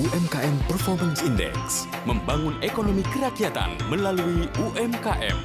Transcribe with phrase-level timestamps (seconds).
[0.00, 5.36] UMKM Performance Index, membangun ekonomi kerakyatan melalui UMKM.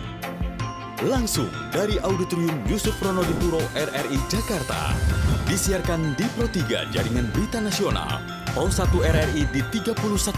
[1.12, 4.96] Langsung dari Auditorium Yusuf Ronodipuro RRI Jakarta.
[5.44, 8.24] Disiarkan di Pro 3 Jaringan Berita Nasional,
[8.56, 9.92] Pro 1 RRI di 31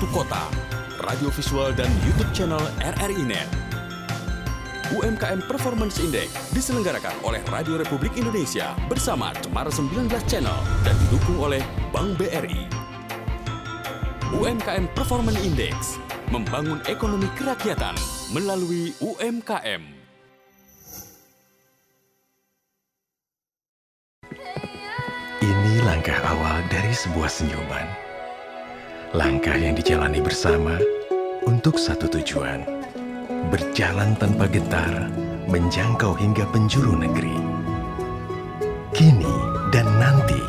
[0.10, 0.50] kota,
[1.06, 3.46] radio visual dan YouTube channel RRI Net.
[4.98, 11.62] UMKM Performance Index diselenggarakan oleh Radio Republik Indonesia bersama Cemara 19 Channel dan didukung oleh
[11.94, 12.77] Bank BRI.
[14.28, 15.96] UMKM Performance Index
[16.36, 17.96] membangun ekonomi kerakyatan
[18.36, 19.80] melalui UMKM.
[25.40, 27.88] Ini langkah awal dari sebuah senyuman.
[29.16, 30.76] Langkah yang dijalani bersama
[31.48, 32.68] untuk satu tujuan.
[33.48, 35.08] Berjalan tanpa getar,
[35.48, 37.38] menjangkau hingga penjuru negeri.
[38.92, 39.36] Kini
[39.72, 40.44] dan nanti,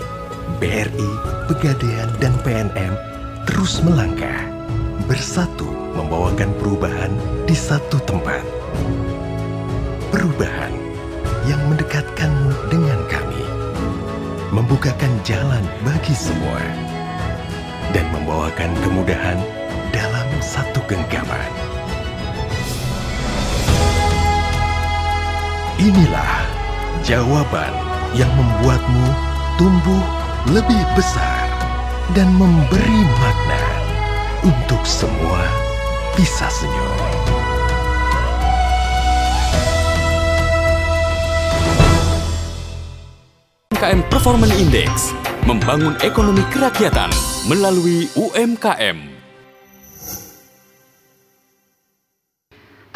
[0.58, 1.10] BRI,
[1.46, 3.17] Pegadaian, dan PNM
[3.48, 4.44] terus melangkah.
[5.08, 5.64] Bersatu
[5.96, 7.08] membawakan perubahan
[7.48, 8.44] di satu tempat.
[10.12, 10.68] Perubahan
[11.48, 13.44] yang mendekatkanmu dengan kami
[14.52, 16.60] membukakan jalan bagi semua
[17.96, 19.40] dan membawakan kemudahan
[19.96, 21.52] dalam satu genggaman.
[25.80, 26.44] Inilah
[27.00, 27.72] jawaban
[28.12, 29.06] yang membuatmu
[29.56, 30.04] tumbuh
[30.52, 31.37] lebih besar
[32.16, 33.62] dan memberi makna
[34.46, 35.44] untuk semua
[36.16, 36.96] bisa senyum.
[43.78, 45.14] UMKM Performance Index
[45.46, 47.14] membangun ekonomi kerakyatan
[47.46, 49.17] melalui UMKM.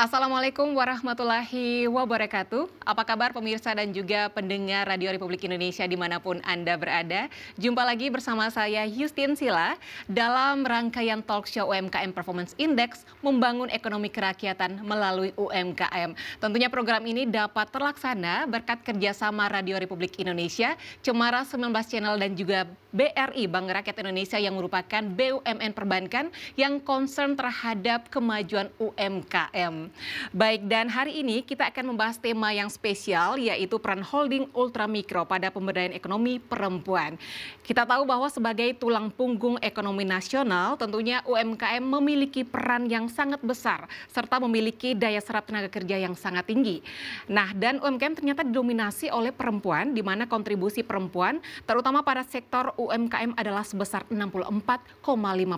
[0.03, 2.67] Assalamualaikum warahmatullahi wabarakatuh.
[2.83, 7.31] Apa kabar pemirsa dan juga pendengar Radio Republik Indonesia di mana pun Anda berada.
[7.55, 9.79] Jumpa lagi bersama saya Justin Sila
[10.11, 16.19] dalam rangkaian talk show UMKM Performance Index membangun ekonomi kerakyatan melalui UMKM.
[16.43, 20.75] Tentunya program ini dapat terlaksana berkat kerjasama Radio Republik Indonesia,
[21.07, 27.39] Cemara 19 Channel dan juga BRI Bank Rakyat Indonesia yang merupakan BUMN perbankan yang concern
[27.39, 29.92] terhadap kemajuan UMKM.
[30.33, 35.53] Baik, dan hari ini kita akan membahas tema yang spesial yaitu peran holding ultramikro pada
[35.53, 37.21] pemberdayaan ekonomi perempuan.
[37.63, 43.85] Kita tahu bahwa sebagai tulang punggung ekonomi nasional, tentunya UMKM memiliki peran yang sangat besar
[44.09, 46.81] serta memiliki daya serap tenaga kerja yang sangat tinggi.
[47.29, 53.35] Nah, dan UMKM ternyata didominasi oleh perempuan di mana kontribusi perempuan terutama pada sektor UMKM
[53.37, 55.03] adalah sebesar 64,5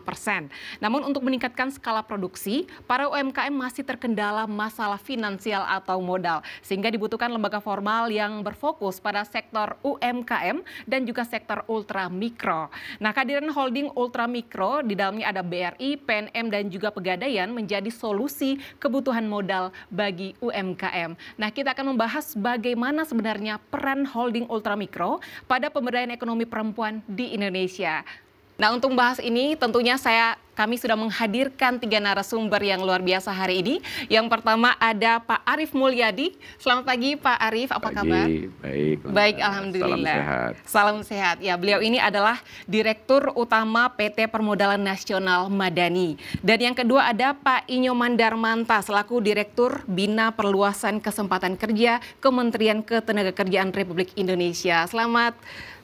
[0.02, 0.48] persen.
[0.80, 6.40] Namun untuk meningkatkan skala produksi, para UMKM masih terkendala dalam masalah finansial atau modal.
[6.64, 12.72] Sehingga dibutuhkan lembaga formal yang berfokus pada sektor UMKM dan juga sektor ultra mikro.
[12.96, 18.56] Nah kehadiran holding ultra mikro di dalamnya ada BRI, PNM dan juga Pegadaian menjadi solusi
[18.80, 21.12] kebutuhan modal bagi UMKM.
[21.36, 27.36] Nah kita akan membahas bagaimana sebenarnya peran holding ultra mikro pada pemberdayaan ekonomi perempuan di
[27.36, 28.06] Indonesia.
[28.54, 33.60] Nah untuk membahas ini tentunya saya kami sudah menghadirkan tiga narasumber yang luar biasa hari
[33.60, 33.74] ini.
[34.06, 36.38] Yang pertama ada Pak Arif Mulyadi.
[36.62, 38.26] Selamat pagi Pak Arif, apa pagi, kabar?
[38.62, 38.96] Baik.
[39.04, 40.16] Baik, alhamdulillah.
[40.16, 40.52] Salam sehat.
[40.64, 41.36] Salam sehat.
[41.42, 42.38] Ya, beliau ini adalah
[42.70, 46.16] Direktur Utama PT Permodalan Nasional Madani.
[46.40, 53.74] Dan yang kedua ada Pak Inyoman Darmanta selaku Direktur Bina Perluasan Kesempatan Kerja Kementerian Ketenagakerjaan
[53.74, 54.86] Republik Indonesia.
[54.86, 55.34] Selamat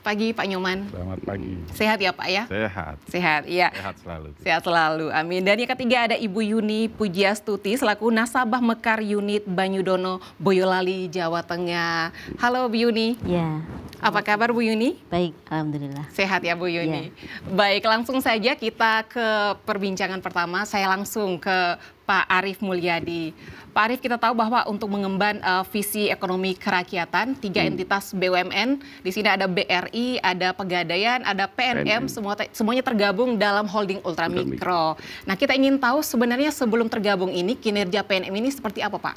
[0.00, 0.88] pagi Pak Nyoman.
[0.88, 1.52] Selamat pagi.
[1.76, 2.44] Sehat ya Pak ya?
[2.48, 2.96] Sehat.
[3.08, 3.68] Sehat, iya.
[3.68, 4.28] Sehat selalu.
[4.40, 5.40] Sehat selalu, amin.
[5.42, 12.12] Dan yang ketiga ada Ibu Yuni Pujiastuti selaku nasabah Mekar Unit Banyudono, Boyolali, Jawa Tengah.
[12.36, 13.16] Halo Bu Yuni.
[13.24, 13.64] Ya,
[14.00, 14.96] Apa kabar Bu Yuni?
[15.08, 16.08] baik, alhamdulillah.
[16.12, 17.12] Sehat ya Bu Yuni.
[17.48, 19.26] Baik, langsung saja kita ke
[19.64, 20.64] perbincangan pertama.
[20.64, 21.76] Saya langsung ke
[22.10, 23.30] Pak Arief Mulyadi.
[23.70, 29.10] Pak Arief, kita tahu bahwa untuk mengemban uh, visi ekonomi kerakyatan, tiga entitas BUMN, di
[29.14, 32.02] sini ada BRI, ada Pegadaian, ada PNM, PNM.
[32.10, 34.98] semua semuanya tergabung dalam holding ultramikro.
[35.22, 39.16] Nah, kita ingin tahu sebenarnya sebelum tergabung ini kinerja PNM ini seperti apa, Pak?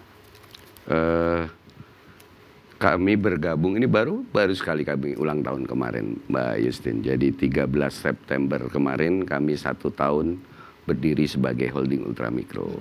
[0.93, 1.43] Eh,
[2.77, 7.01] kami bergabung ini baru baru sekali kami ulang tahun kemarin, Mbak Justin.
[7.01, 10.52] Jadi 13 September kemarin kami satu tahun
[10.83, 12.79] berdiri sebagai holding ultramikro.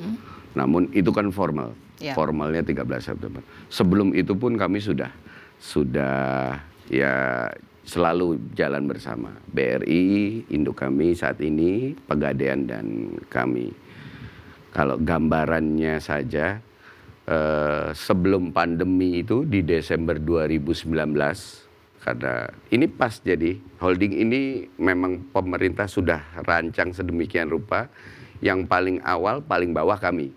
[0.53, 1.73] Namun itu kan formal,
[2.03, 2.13] Ya.
[2.19, 3.41] formalnya 13 September.
[3.71, 5.09] Sebelum itu pun kami sudah
[5.63, 6.59] sudah
[6.91, 7.47] ya
[7.87, 9.31] selalu jalan bersama.
[9.51, 13.71] BRI, induk kami saat ini, Pegadaian dan kami.
[14.75, 16.59] Kalau gambarannya saja,
[17.27, 21.62] eh, sebelum pandemi itu di Desember 2019,
[22.03, 27.87] karena ini pas jadi holding ini memang pemerintah sudah rancang sedemikian rupa.
[28.43, 30.35] Yang paling awal paling bawah kami.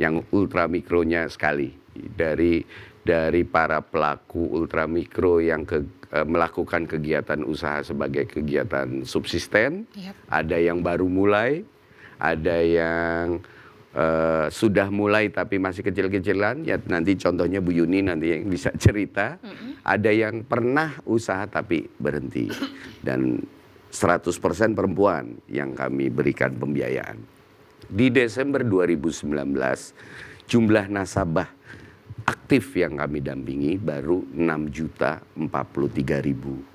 [0.00, 1.76] Yang ultra mikronya sekali.
[1.92, 2.64] Dari
[3.04, 9.84] dari para pelaku ultra mikro yang ke, eh, melakukan kegiatan usaha sebagai kegiatan subsisten.
[9.92, 10.16] Yap.
[10.32, 11.68] ada yang baru mulai
[12.24, 13.44] ada yang
[13.94, 19.38] eh, sudah mulai tapi masih kecil-kecilan ya nanti contohnya Bu Yuni nanti yang bisa cerita.
[19.84, 22.50] Ada yang pernah usaha tapi berhenti.
[23.00, 23.38] Dan
[23.94, 24.26] 100%
[24.74, 27.14] perempuan yang kami berikan pembiayaan.
[27.86, 29.30] Di Desember 2019
[30.50, 31.46] jumlah nasabah
[32.24, 36.74] aktif yang kami dampingi baru 6 juta 43 ribu.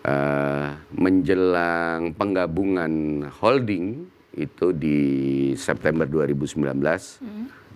[0.00, 4.98] Eh, menjelang penggabungan holding itu di
[5.58, 6.60] September 2019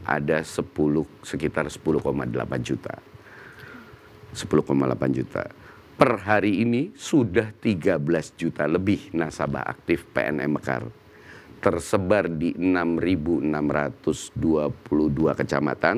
[0.04, 2.12] ada 10 sekitar 10,8
[2.60, 2.94] juta.
[4.34, 5.44] 10,8 juta.
[5.94, 8.02] Per hari ini sudah 13
[8.34, 10.90] juta lebih nasabah aktif PNM Mekar.
[11.62, 14.34] Tersebar di 6.622
[15.32, 15.96] kecamatan,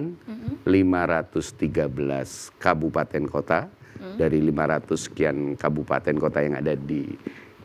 [0.62, 3.67] 513 kabupaten kota,
[4.14, 7.02] dari 500 sekian kabupaten kota yang ada di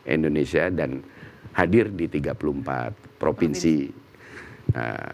[0.08, 1.04] Indonesia dan
[1.52, 3.92] hadir di 34 provinsi.
[4.72, 5.12] Nah,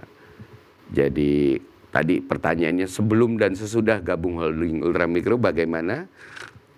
[0.88, 1.58] jadi
[1.90, 6.08] tadi pertanyaannya sebelum dan sesudah gabung holding ultramikro bagaimana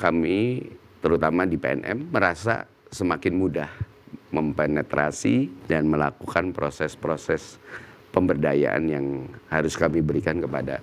[0.01, 0.65] kami
[1.05, 3.71] terutama di PNM merasa semakin mudah
[4.31, 7.59] mempenetrasi dan melakukan proses-proses
[8.15, 9.07] pemberdayaan yang
[9.51, 10.83] harus kami berikan kepada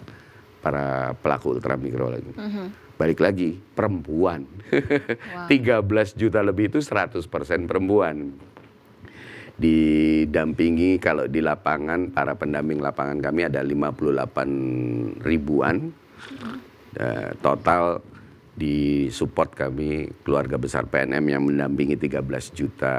[0.60, 2.32] para pelaku ultramikro lagi.
[2.98, 4.44] Balik lagi perempuan.
[5.48, 5.54] 13
[6.22, 7.24] juta lebih itu 100%
[7.70, 8.36] perempuan
[9.58, 15.90] didampingi kalau di lapangan para pendamping lapangan kami ada 58 ribuan.
[16.98, 18.02] Eh, total
[18.58, 22.96] di support kami keluarga besar PNM yang mendampingi 13 juta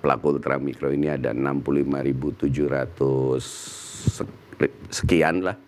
[0.00, 5.60] pelaku ultramikro ini ada 65.700 sek- sekian lah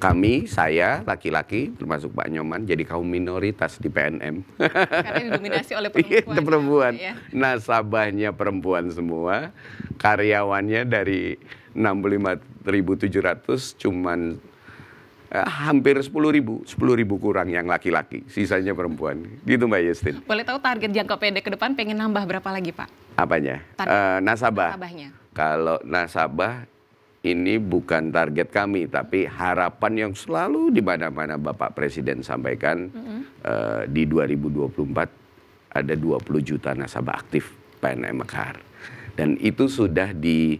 [0.00, 6.32] kami saya laki-laki termasuk Pak Nyoman jadi kaum minoritas di PNM Karena didominasi oleh perempuan.
[6.32, 6.92] Iya, perempuan.
[6.96, 7.12] Ya.
[7.36, 9.52] Nasabahnya perempuan semua.
[10.00, 11.36] Karyawannya dari
[11.76, 14.40] 65.700 cuman
[15.28, 16.64] eh, hampir 10.000, 10.000
[17.20, 19.20] kurang yang laki-laki, sisanya perempuan.
[19.44, 20.16] Gitu Mbak Yestin.
[20.24, 22.88] Boleh tahu target jangka pendek ke depan pengen nambah berapa lagi Pak?
[23.20, 23.60] Apanya?
[23.76, 24.72] Target Eh, nasabah.
[24.72, 25.08] Nasabahnya.
[25.36, 26.64] Kalau nasabah
[27.20, 32.88] ini bukan target kami, tapi harapan yang selalu di mana-mana Bapak Presiden sampaikan
[33.44, 38.56] eh, di 2024 ada 20 juta nasabah aktif PNM Mekar.
[39.14, 40.56] Dan itu sudah di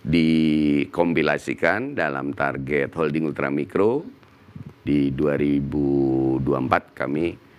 [0.00, 4.00] dikompilasikan dalam target holding ultramikro
[4.80, 6.40] di 2024
[6.96, 7.49] kami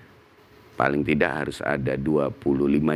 [0.82, 2.42] paling tidak harus ada 25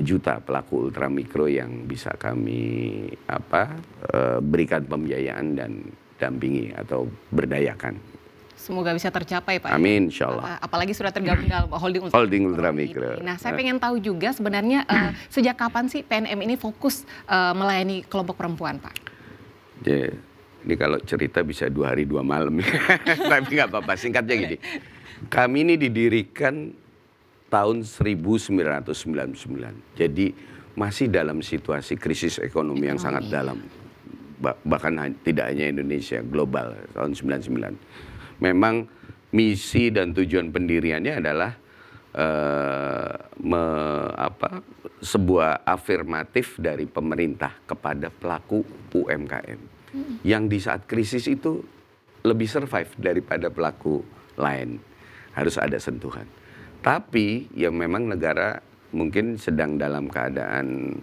[0.01, 3.77] juta pelaku ultramikro yang bisa kami apa
[4.09, 5.85] eh, berikan pembiayaan dan
[6.17, 8.17] dampingi atau berdayakan.
[8.57, 9.69] Semoga bisa tercapai Pak.
[9.69, 10.57] Amin, insya Allah.
[10.57, 12.17] Uh, Apalagi sudah tergabung dalam holding ultramikro.
[12.17, 13.09] Holding ultramikro.
[13.21, 18.01] Nah, saya pengen tahu juga sebenarnya uh, sejak kapan sih PNM ini fokus uh, melayani
[18.09, 18.95] kelompok perempuan, Pak?
[19.85, 20.09] Ya,
[20.65, 22.57] ini kalau cerita bisa dua hari dua malam,
[23.29, 23.93] tapi nggak apa-apa.
[24.01, 24.57] Singkatnya gini,
[25.29, 26.84] kami ini didirikan
[27.55, 29.95] tahun 1999.
[29.95, 30.27] Jadi
[30.75, 33.63] masih dalam situasi krisis ekonomi yang sangat dalam.
[34.35, 38.43] Ba- bahkan tidak hanya Indonesia, global tahun 99.
[38.43, 38.91] Memang
[39.31, 41.55] misi dan tujuan pendiriannya adalah
[42.12, 44.59] eh, me- apa,
[45.00, 49.59] sebuah afirmatif dari pemerintah kepada pelaku UMKM
[50.27, 51.63] yang di saat krisis itu
[52.27, 54.03] lebih survive daripada pelaku
[54.35, 54.75] lain.
[55.31, 56.27] Harus ada sentuhan.
[56.86, 58.62] Tapi yang memang negara
[58.94, 60.94] mungkin sedang dalam keadaan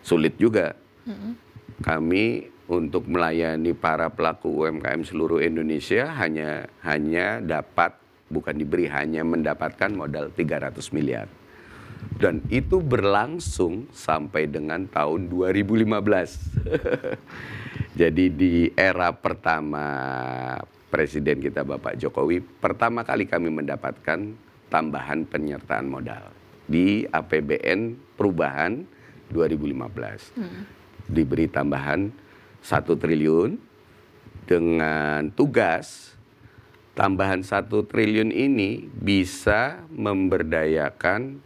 [0.00, 0.72] sulit juga.
[1.84, 7.92] Kami untuk melayani para pelaku UMKM seluruh Indonesia hanya hanya dapat
[8.32, 11.28] bukan diberi hanya mendapatkan modal 300 miliar.
[12.16, 15.84] Dan itu berlangsung sampai dengan tahun 2015.
[18.00, 19.84] Jadi di era pertama
[20.88, 26.30] Presiden kita Bapak Jokowi, pertama kali kami mendapatkan tambahan penyertaan modal
[26.66, 28.82] di APBN perubahan
[29.30, 30.34] 2015.
[31.06, 32.10] Diberi tambahan
[32.62, 33.58] satu triliun
[34.46, 36.14] dengan tugas
[36.96, 41.38] tambahan satu triliun ini bisa memberdayakan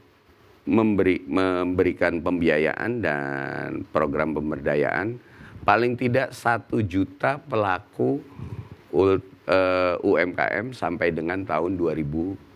[0.69, 5.19] memberi memberikan pembiayaan dan program pemberdayaan
[5.67, 8.23] paling tidak satu juta pelaku
[8.95, 12.50] ul- eh, UMKM sampai dengan tahun 2019.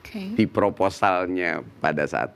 [0.00, 0.34] Oke.
[0.34, 2.30] di proposalnya pada saat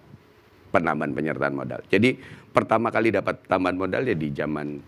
[0.70, 1.80] penambahan penyertaan modal.
[1.88, 2.18] Jadi
[2.52, 4.78] pertama kali dapat tambahan modal ya di zaman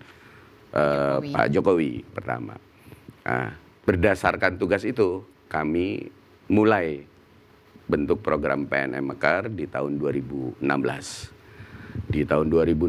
[0.75, 1.32] eh, Jokowi.
[1.32, 2.54] Pak Jokowi pertama.
[3.25, 3.54] Nah,
[3.87, 6.11] berdasarkan tugas itu kami
[6.50, 7.04] mulai
[7.90, 10.62] bentuk program PNM Mekar di tahun 2016.
[12.06, 12.87] Di tahun 2016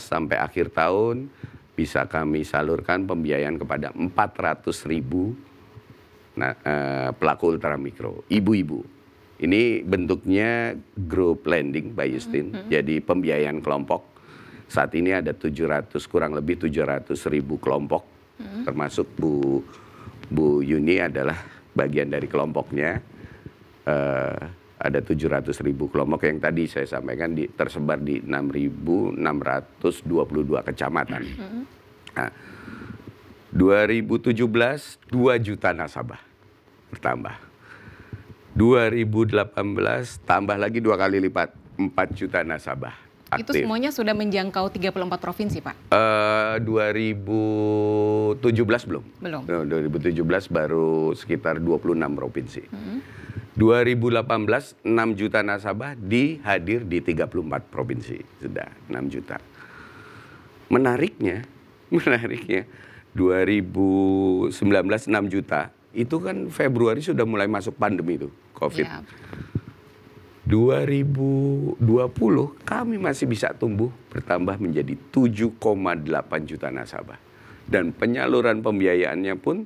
[0.00, 1.32] sampai akhir tahun
[1.72, 5.32] bisa kami salurkan pembiayaan kepada 400 ribu
[6.38, 8.80] nah, eh, pelaku ultramikro, ibu-ibu.
[9.42, 14.14] Ini bentuknya group lending by Justin, jadi pembiayaan kelompok.
[14.70, 18.06] Saat ini ada 700 kurang lebih 700 ribu kelompok,
[18.62, 19.58] termasuk Bu
[20.30, 21.36] Bu Yuni adalah
[21.74, 23.02] bagian dari kelompoknya.
[23.82, 24.42] Eh,
[24.82, 29.22] ada 700 ribu kelompok yang tadi saya sampaikan di, tersebar di 6.622
[30.66, 31.22] kecamatan.
[32.18, 32.30] Nah,
[33.52, 34.32] 2017
[35.12, 36.24] 2 juta nasabah
[36.88, 37.52] bertambah.
[38.52, 39.48] 2018
[40.28, 42.92] tambah lagi dua kali lipat 4 juta nasabah
[43.32, 43.64] Itu aktif.
[43.64, 45.88] semuanya sudah menjangkau 34 provinsi, Pak?
[45.88, 48.36] Eh, 2017
[48.84, 49.00] belum.
[49.24, 49.42] Belum.
[49.48, 52.68] Eh, 2017 baru sekitar 26 provinsi.
[53.56, 59.40] 2018 6 juta nasabah dihadir di 34 provinsi sudah 6 juta.
[60.68, 61.48] Menariknya,
[61.96, 62.68] menariknya
[63.12, 68.86] 2019 6 juta itu kan Februari sudah mulai masuk pandemi itu COVID.
[68.88, 69.04] Ya.
[70.42, 71.78] 2020
[72.66, 77.20] kami masih bisa tumbuh bertambah menjadi 7,8 juta nasabah.
[77.62, 79.64] Dan penyaluran pembiayaannya pun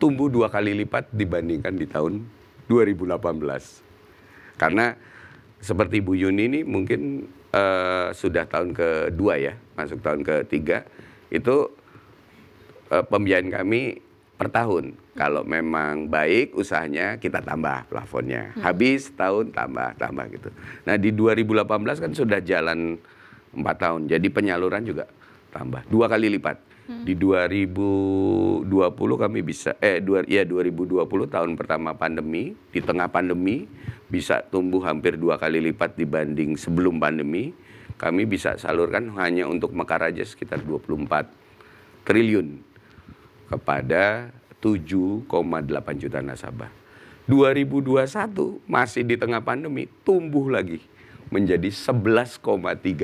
[0.00, 2.24] tumbuh dua kali lipat dibandingkan di tahun
[2.64, 4.56] 2018.
[4.56, 4.96] Karena
[5.60, 10.88] seperti Bu Yuni ini mungkin eh, sudah tahun kedua ya, masuk tahun ketiga,
[11.28, 11.75] itu
[12.88, 14.92] pembiayaan kami per tahun.
[15.16, 18.52] Kalau memang baik usahanya kita tambah plafonnya.
[18.60, 20.52] Habis tahun tambah tambah gitu.
[20.84, 23.00] Nah di 2018 kan sudah jalan
[23.56, 24.12] empat tahun.
[24.12, 25.08] Jadi penyaluran juga
[25.50, 26.76] tambah dua kali lipat.
[26.86, 28.62] Di 2020
[29.02, 33.66] kami bisa eh dua, ya 2020 tahun pertama pandemi di tengah pandemi
[34.06, 37.50] bisa tumbuh hampir dua kali lipat dibanding sebelum pandemi.
[37.96, 41.26] Kami bisa salurkan hanya untuk Mekar aja sekitar 24
[42.04, 42.60] triliun
[43.46, 45.26] kepada 7,8
[45.96, 46.70] juta nasabah.
[47.26, 50.78] 2021 masih di tengah pandemi tumbuh lagi
[51.28, 52.38] menjadi 11,3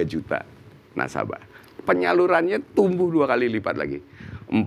[0.07, 0.47] juta
[0.95, 1.43] nasabah.
[1.83, 3.99] Penyalurannya tumbuh dua kali lipat lagi.
[4.47, 4.63] 40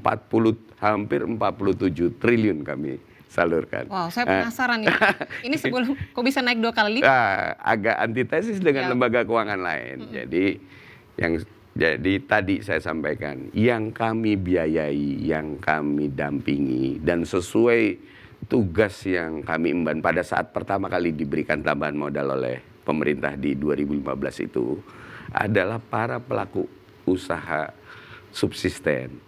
[0.83, 2.99] hampir 47 triliun kami
[3.31, 3.87] salurkan.
[3.87, 4.91] Wow, saya penasaran nih.
[5.47, 7.07] Ini sebelum kok bisa naik dua kali lipat?
[7.07, 8.91] Nah, agak antitesis dengan Ya.
[8.91, 10.11] lembaga keuangan lain.
[10.11, 10.59] Jadi
[11.15, 11.39] yang
[11.75, 17.99] jadi tadi saya sampaikan yang kami biayai, yang kami dampingi dan sesuai
[18.47, 24.47] tugas yang kami emban pada saat pertama kali diberikan tambahan modal oleh pemerintah di 2015
[24.47, 24.79] itu
[25.35, 26.63] adalah para pelaku
[27.03, 27.67] usaha
[28.31, 29.19] subsisten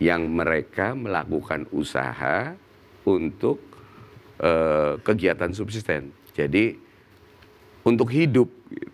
[0.00, 2.56] yang mereka melakukan usaha
[3.04, 3.60] untuk
[4.40, 6.08] eh, kegiatan subsisten.
[6.32, 6.72] Jadi
[7.84, 8.48] untuk hidup.
[8.72, 8.91] Gitu.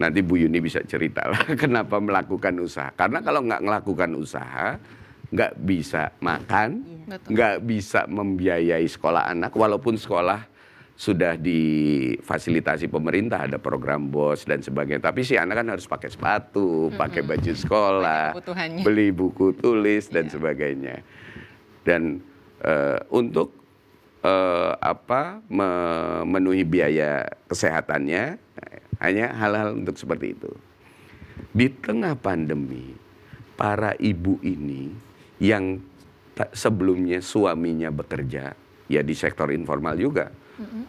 [0.00, 2.88] Nanti Bu Yuni bisa cerita lah kenapa melakukan usaha.
[2.90, 4.80] Karena kalau nggak melakukan usaha,
[5.28, 7.28] nggak bisa makan, Betul.
[7.36, 10.48] nggak bisa membiayai sekolah anak, walaupun sekolah
[10.96, 15.00] sudah difasilitasi pemerintah ada program bos dan sebagainya.
[15.00, 18.36] Tapi si anak kan harus pakai sepatu, pakai baju sekolah,
[18.80, 20.32] beli buku tulis dan Iya.
[20.32, 20.96] sebagainya.
[21.80, 22.20] Dan
[22.60, 23.56] eh, untuk
[24.20, 28.49] eh, apa memenuhi biaya kesehatannya eh,
[29.00, 30.52] hanya hal-hal untuk seperti itu.
[31.50, 32.92] Di tengah pandemi,
[33.56, 34.92] para ibu ini
[35.40, 35.80] yang
[36.52, 38.52] sebelumnya suaminya bekerja,
[38.88, 40.28] ya di sektor informal juga.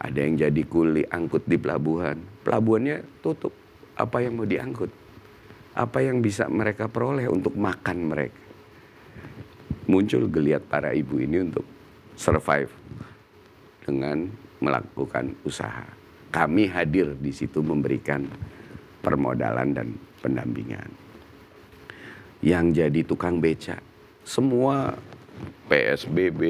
[0.03, 2.20] Ada yang jadi kuli angkut di pelabuhan.
[2.44, 3.56] Pelabuhannya tutup.
[3.96, 4.91] Apa yang mau diangkut?
[5.72, 8.44] Apa yang bisa mereka peroleh untuk makan mereka?
[9.88, 11.63] Muncul geliat para ibu ini untuk
[12.20, 12.68] survive
[13.88, 14.27] dengan
[14.60, 16.00] melakukan usaha.
[16.31, 18.23] Kami hadir di situ memberikan
[19.03, 19.88] permodalan dan
[20.23, 20.88] pendampingan.
[22.41, 23.77] Yang jadi tukang beca,
[24.23, 24.95] semua
[25.67, 26.41] PSBB,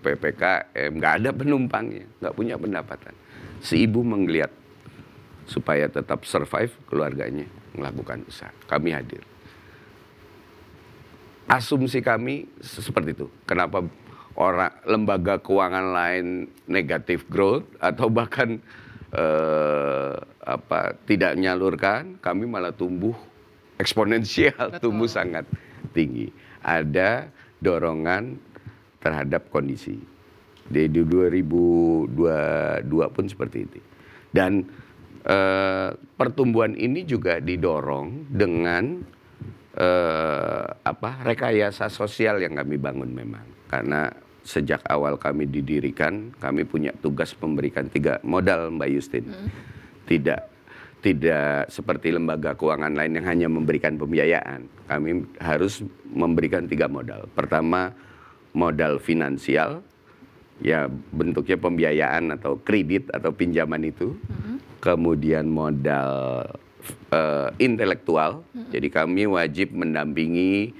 [0.00, 3.14] PPKM, nggak ada penumpangnya, nggak punya pendapatan.
[3.58, 4.48] Si ibu menggeliat
[5.46, 8.50] supaya tetap survive keluarganya melakukan usaha.
[8.70, 9.22] Kami hadir.
[11.46, 13.26] Asumsi kami seperti itu.
[13.46, 13.82] Kenapa
[14.34, 16.26] orang lembaga keuangan lain
[16.66, 18.58] negatif growth atau bahkan
[19.16, 20.14] eh,
[20.46, 23.16] apa tidak menyalurkan, kami malah tumbuh
[23.80, 24.92] eksponensial, Betul.
[24.92, 25.48] tumbuh sangat
[25.96, 26.28] tinggi.
[26.60, 28.36] Ada dorongan
[29.00, 29.96] terhadap kondisi.
[30.66, 32.10] Di 2022
[32.90, 33.78] pun seperti itu.
[34.34, 34.66] Dan
[35.22, 38.98] eh, pertumbuhan ini juga didorong dengan
[39.78, 43.46] eh, apa rekayasa sosial yang kami bangun memang.
[43.70, 44.10] Karena
[44.46, 49.26] sejak awal kami didirikan, kami punya tugas memberikan tiga modal Mbak Justin.
[50.06, 50.40] Tidak
[51.02, 54.66] tidak seperti lembaga keuangan lain yang hanya memberikan pembiayaan.
[54.90, 57.30] Kami harus memberikan tiga modal.
[57.30, 57.94] Pertama,
[58.50, 59.86] modal finansial,
[60.58, 64.18] ya bentuknya pembiayaan atau kredit atau pinjaman itu.
[64.82, 66.42] Kemudian modal
[67.10, 70.74] eh, intelektual, jadi kami wajib mendampingi,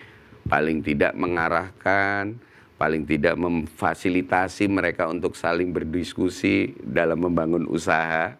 [0.46, 2.38] paling tidak mengarahkan,
[2.76, 8.36] paling tidak memfasilitasi mereka untuk saling berdiskusi dalam membangun usaha.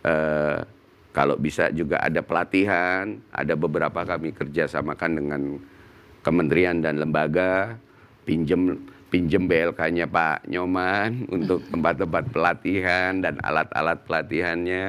[0.00, 0.60] Eh,
[1.12, 5.42] kalau bisa juga ada pelatihan, ada beberapa kami kerjasamakan dengan
[6.20, 7.76] kementerian dan lembaga,
[8.24, 8.76] pinjem
[9.08, 14.84] pinjem BLK-nya Pak Nyoman untuk tempat-tempat pelatihan dan alat-alat pelatihannya.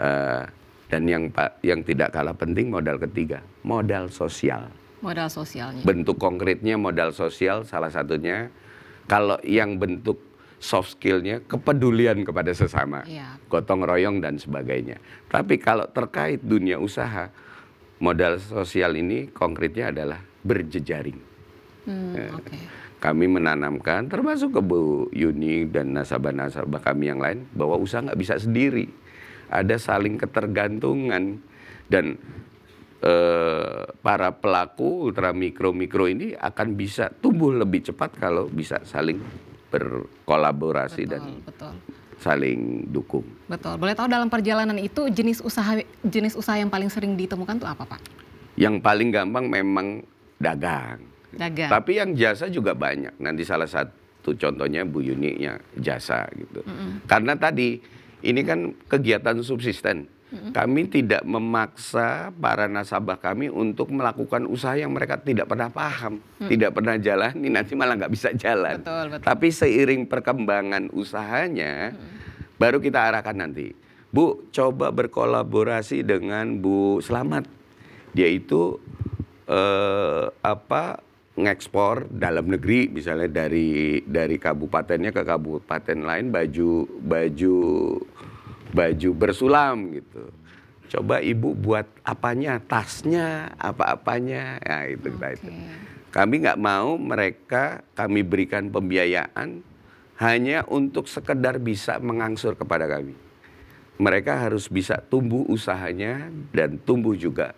[0.00, 0.42] Eh,
[0.92, 1.32] dan yang
[1.64, 4.68] yang tidak kalah penting modal ketiga, modal sosial
[5.04, 5.84] Modal sosialnya.
[5.84, 8.48] bentuk konkretnya modal sosial salah satunya
[9.04, 10.16] kalau yang bentuk
[10.56, 13.36] soft skillnya kepedulian kepada sesama Iya.
[13.46, 14.96] gotong royong dan sebagainya
[15.28, 17.28] tapi kalau terkait dunia usaha
[18.00, 21.20] modal sosial ini konkretnya adalah berjejaring
[21.84, 22.32] Hmm, Ya.
[22.32, 22.56] Oke.
[22.96, 28.40] kami menanamkan termasuk ke Bu Yuni dan nasabah-nasabah kami yang lain bahwa usaha nggak bisa
[28.40, 28.88] sendiri
[29.52, 31.44] ada saling ketergantungan
[31.84, 32.16] dan
[33.04, 39.20] eh, para pelaku ultra mikro mikro ini akan bisa tumbuh lebih cepat kalau bisa saling
[39.68, 41.74] berkolaborasi dan Betul, betul.
[42.22, 43.26] saling dukung.
[43.50, 43.74] Betul.
[43.76, 47.84] Boleh tahu dalam perjalanan itu jenis usaha jenis usaha yang paling sering ditemukan tuh apa,
[47.84, 48.00] Pak?
[48.54, 50.06] Yang paling gampang memang
[50.38, 51.02] dagang.
[51.34, 51.66] Dagang.
[51.66, 53.18] Tapi yang jasa juga banyak.
[53.18, 56.62] Nanti salah satu contohnya Bu Yuni yang jasa gitu.
[57.10, 57.82] Karena tadi
[58.22, 60.13] ini kan kegiatan subsisten.
[60.50, 66.74] Kami tidak memaksa para nasabah kami untuk melakukan usaha yang mereka tidak pernah paham, tidak
[66.74, 68.82] pernah jalani, nanti malah nggak bisa jalan.
[68.82, 69.26] Betul, betul.
[69.26, 71.94] Tapi seiring perkembangan usahanya,
[72.58, 73.74] baru kita arahkan nanti.
[74.14, 77.50] Bu, coba berkolaborasi dengan Bu Slamet.
[78.14, 78.78] Dia itu
[79.50, 81.02] eh, apa
[81.34, 87.58] ngekspor dalam negeri misalnya dari dari kabupatennya ke kabupaten lain baju baju
[88.74, 90.22] baju bersulam gitu.
[90.94, 95.50] Coba ibu buat apanya, tasnya, apa-apanya, ya itu kita itu.
[96.14, 99.64] Kami nggak mau mereka kami berikan pembiayaan
[100.22, 103.18] hanya untuk sekedar bisa mengangsur kepada kami.
[103.98, 107.54] Mereka harus bisa tumbuh usahanya dan tumbuh juga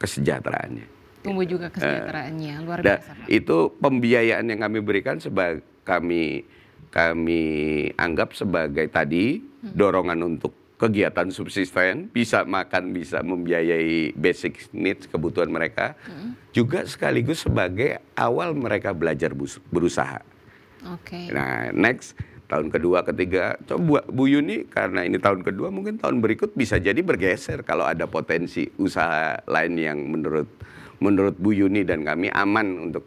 [0.00, 0.86] kesejahteraannya.
[1.20, 2.54] Tumbuh juga kesejahteraannya.
[2.64, 3.26] Luar biasa, Pak.
[3.28, 6.44] itu pembiayaan yang kami berikan sebagai kami
[6.92, 7.42] kami
[7.96, 15.94] anggap sebagai tadi dorongan untuk kegiatan subsisten, bisa makan, bisa membiayai basic needs kebutuhan mereka,
[16.50, 19.30] juga sekaligus sebagai awal mereka belajar
[19.70, 20.18] berusaha.
[20.90, 21.30] Oke.
[21.30, 22.18] Nah, next
[22.50, 26.98] tahun kedua, ketiga, coba Bu Yuni karena ini tahun kedua, mungkin tahun berikut bisa jadi
[26.98, 30.50] bergeser kalau ada potensi usaha lain yang menurut
[30.98, 33.06] menurut Bu Yuni dan kami aman untuk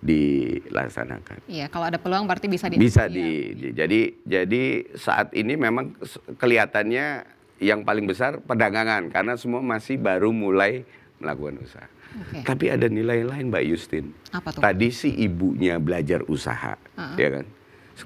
[0.00, 1.44] dilaksanakan.
[1.44, 3.12] Iya, kalau ada peluang berarti bisa di Bisa Iya.
[3.12, 4.62] di, di- jadi jadi
[4.96, 5.92] saat ini memang
[6.36, 7.06] kelihatannya
[7.60, 10.88] yang paling besar perdagangan karena semua masih baru mulai
[11.20, 11.88] melakukan usaha.
[12.10, 12.42] Oke.
[12.42, 14.10] Tapi ada nilai lain Mbak Justin.
[14.32, 14.64] Apa tuh?
[14.64, 16.74] Tadi si ibunya belajar usaha,
[17.14, 17.46] ya kan?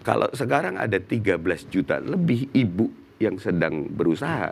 [0.02, 1.38] Kalau sekarang ada 13
[1.70, 4.50] juta lebih ibu yang sedang berusaha.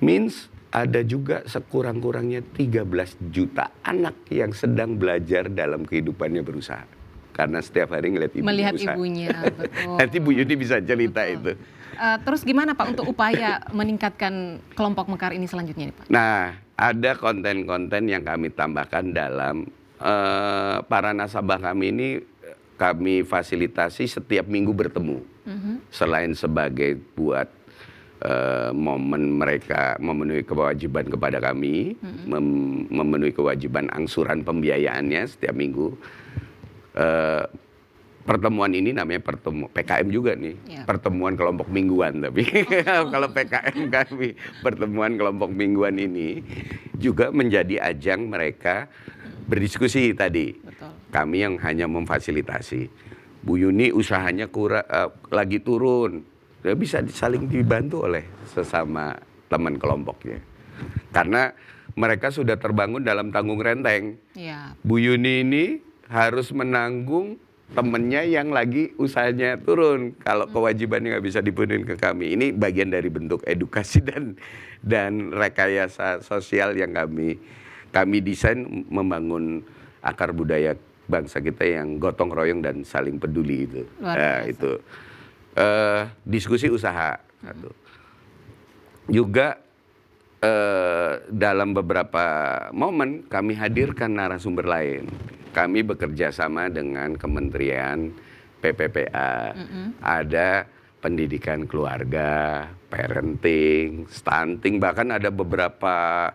[0.00, 2.86] Means ada juga sekurang-kurangnya 13
[3.34, 6.86] juta anak yang sedang belajar dalam kehidupannya berusaha.
[7.34, 8.94] Karena setiap hari ngeliat ibunya Melihat usaha.
[8.94, 9.96] ibunya, betul.
[9.98, 11.56] Nanti Bu Yuni bisa cerita itu.
[12.00, 16.06] Eh, terus gimana Pak untuk upaya meningkatkan kelompok mekar ini selanjutnya nih Pak?
[16.06, 19.66] Nah, ada konten-konten yang kami tambahkan dalam
[19.98, 22.08] eh, para nasabah kami ini
[22.80, 25.20] kami fasilitasi setiap minggu bertemu.
[25.90, 27.50] Selain sebagai buat
[28.20, 35.96] eh, momen mereka memenuhi kewajiban kepada kami, mem- memenuhi kewajiban angsuran pembiayaannya setiap minggu.
[36.92, 37.44] Eh,
[38.20, 40.82] pertemuan ini namanya pertemu PKM juga nih, Ya.
[40.84, 42.44] pertemuan kelompok mingguan tapi
[43.14, 44.28] kalau PKM kami
[44.60, 46.44] pertemuan kelompok mingguan ini
[46.94, 48.86] juga menjadi ajang mereka
[49.48, 50.52] berdiskusi tadi.
[50.54, 50.92] Betul.
[51.10, 52.86] Kami yang hanya memfasilitasi.
[53.40, 54.84] Bu Yuni usahanya kurang
[55.26, 56.22] lagi turun.
[56.60, 59.16] Dia bisa saling dibantu oleh sesama
[59.48, 60.38] teman kelompoknya.
[61.10, 61.52] Karena
[61.96, 64.20] mereka sudah terbangun dalam tanggung renteng.
[64.36, 64.76] Iya.
[64.80, 65.64] Bu Yuni ini
[66.06, 70.14] harus menanggung temennya yang lagi usahanya turun.
[70.20, 74.36] Kalau kewajibannya nggak bisa dipenuhi ke kami, ini bagian dari bentuk edukasi dan
[74.80, 77.36] dan rekayasa sosial yang kami
[77.90, 79.66] kami desain membangun
[80.00, 80.78] akar budaya
[81.10, 83.82] bangsa kita yang gotong royong dan saling peduli itu.
[83.98, 84.52] Luar Nah, biasa.
[84.54, 84.70] itu
[85.50, 87.70] Eh, diskusi usaha satu.
[89.10, 89.58] Juga
[90.38, 92.24] eh, dalam beberapa
[92.70, 95.10] momen kami hadirkan narasumber lain.
[95.50, 98.14] Kami bekerja sama dengan Kementerian
[98.62, 99.50] PPPA.
[99.98, 100.62] Ada
[101.02, 106.30] pendidikan keluarga, parenting, stunting, bahkan ada beberapa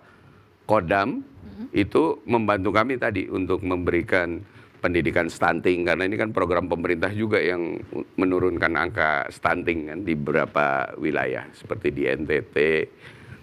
[0.67, 1.23] kodam
[1.71, 4.43] itu membantu kami tadi untuk memberikan
[4.86, 7.82] pendidikan stunting karena ini kan program pemerintah juga yang
[8.21, 12.56] menurunkan angka stunting kan di beberapa wilayah seperti di NTT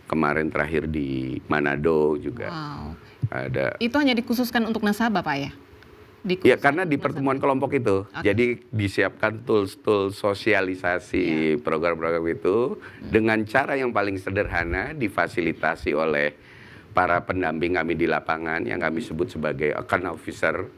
[0.06, 2.46] kemarin terakhir di Manado juga.
[2.46, 2.94] Wow.
[3.32, 3.74] ada.
[3.82, 5.50] Itu hanya dikhususkan untuk nasabah, Pak ya?
[5.50, 5.58] Ya
[6.22, 13.90] Dikhususkan karena di pertemuan kelompok itu, jadi disiapkan tools-tools sosialisasi program-program itu dengan cara yang
[13.90, 16.38] paling sederhana difasilitasi oleh
[16.92, 20.68] para pendamping kami di lapangan yang kami sebut sebagai account officer,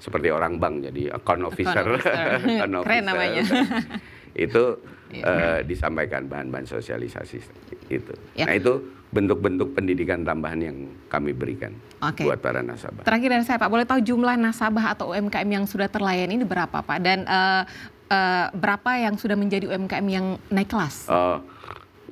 [0.00, 2.40] seperti orang bank jadi account officer, officer.
[2.64, 3.42] Account Keren namanya.
[4.48, 4.64] itu
[5.12, 7.38] eh, disampaikan bahan-bahan sosialisasi
[7.92, 8.14] itu.
[8.36, 8.48] Ya.
[8.48, 10.76] Nah itu bentuk-bentuk pendidikan tambahan yang
[11.08, 11.72] kami berikan
[12.04, 12.28] Oke.
[12.28, 13.08] buat para nasabah.
[13.08, 16.84] Terakhir dari saya Pak, boleh tahu jumlah nasabah atau UMKM yang sudah terlayani ini berapa
[16.84, 16.98] Pak?
[17.00, 17.62] Dan eh,
[18.12, 21.08] eh, berapa yang sudah menjadi UMKM yang naik kelas?
[21.08, 21.40] Oh,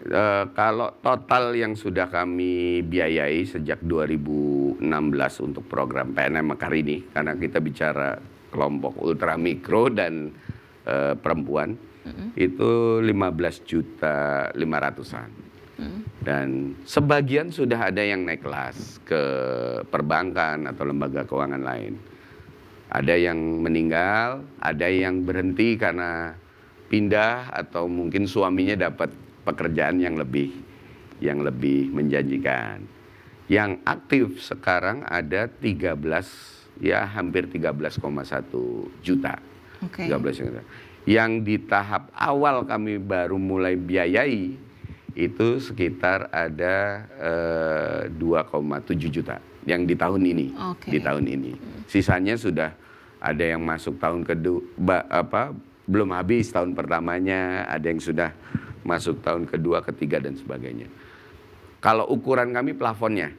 [0.06, 4.80] eh, kalau total yang sudah kami biayai sejak 2016
[5.42, 8.16] untuk program PNM Mekar ini, karena kita bicara
[8.50, 10.30] kelompok ultra mikro dan
[10.86, 11.76] eh, perempuan,
[12.38, 15.30] itu 15 juta 500-an.
[16.26, 19.22] Dan sebagian sudah ada yang naik kelas ke
[19.86, 21.94] perbankan atau lembaga keuangan lain.
[22.90, 26.34] Ada yang meninggal, ada yang berhenti karena
[26.86, 29.10] pindah atau mungkin suaminya dapat
[29.46, 30.50] pekerjaan yang lebih
[31.22, 32.82] yang lebih menjanjikan.
[33.46, 35.94] Yang aktif sekarang ada 13
[36.82, 37.94] ya hampir 13,1
[39.00, 39.38] juta.
[39.80, 40.10] Oke.
[40.10, 40.62] 13 juta.
[41.06, 44.58] Yang di tahap awal kami baru mulai biayai
[45.16, 50.46] itu sekitar ada eh, 2,7 juta yang di tahun ini.
[50.74, 50.90] Oke.
[50.90, 51.52] Di tahun ini.
[51.86, 52.74] Sisanya sudah
[53.22, 55.54] ada yang masuk tahun kedua apa
[55.86, 58.34] belum habis tahun pertamanya, ada yang sudah
[58.86, 60.86] masuk tahun kedua, ketiga dan sebagainya.
[61.82, 63.34] Kalau ukuran kami plafonnya,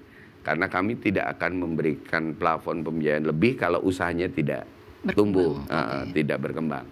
[0.47, 4.63] karena kami tidak akan memberikan plafon pembiayaan lebih kalau usahanya tidak
[5.03, 6.85] Berkembang, tumbuh, eh, tidak berkembang.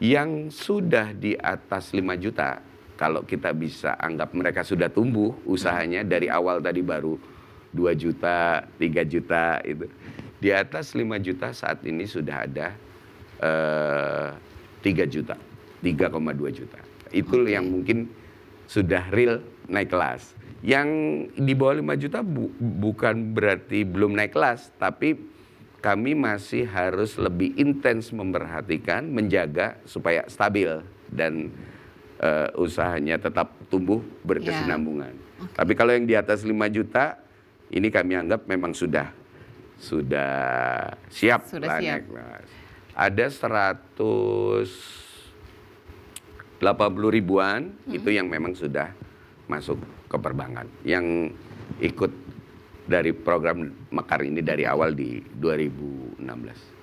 [0.00, 2.64] Yang sudah di atas 5 juta,
[2.96, 7.20] kalau kita bisa anggap mereka sudah tumbuh usahanya dari awal tadi baru
[7.74, 9.84] 2 juta, 3 juta itu.
[10.40, 12.68] Di atas 5 juta saat ini sudah ada
[13.42, 14.28] eh,
[14.80, 15.36] 3 juta,
[15.84, 16.93] 3,2 juta.
[17.14, 18.10] Itu yang mungkin
[18.66, 19.38] sudah real
[19.70, 20.34] naik kelas.
[20.64, 20.88] Yang
[21.36, 25.14] di bawah 5 juta bu- bukan berarti belum naik kelas, tapi
[25.78, 30.80] kami masih harus lebih intens memperhatikan, menjaga supaya stabil
[31.12, 31.52] dan
[32.16, 35.12] eh, usahanya tetap tumbuh berkesinambungan.
[35.52, 37.20] Tapi kalau yang di atas 5 juta,
[37.68, 39.12] ini kami anggap memang sudah
[39.76, 40.32] sudah
[41.12, 42.00] siap Sudah lah siap.
[42.00, 42.46] naik kelas.
[42.94, 43.26] Ada
[46.60, 48.92] 180 ribuan itu yang memang sudah
[49.50, 50.68] masuk ke perbankan.
[50.86, 51.34] Yang
[51.82, 52.12] ikut
[52.84, 56.20] dari program Mekar ini dari awal di 2016.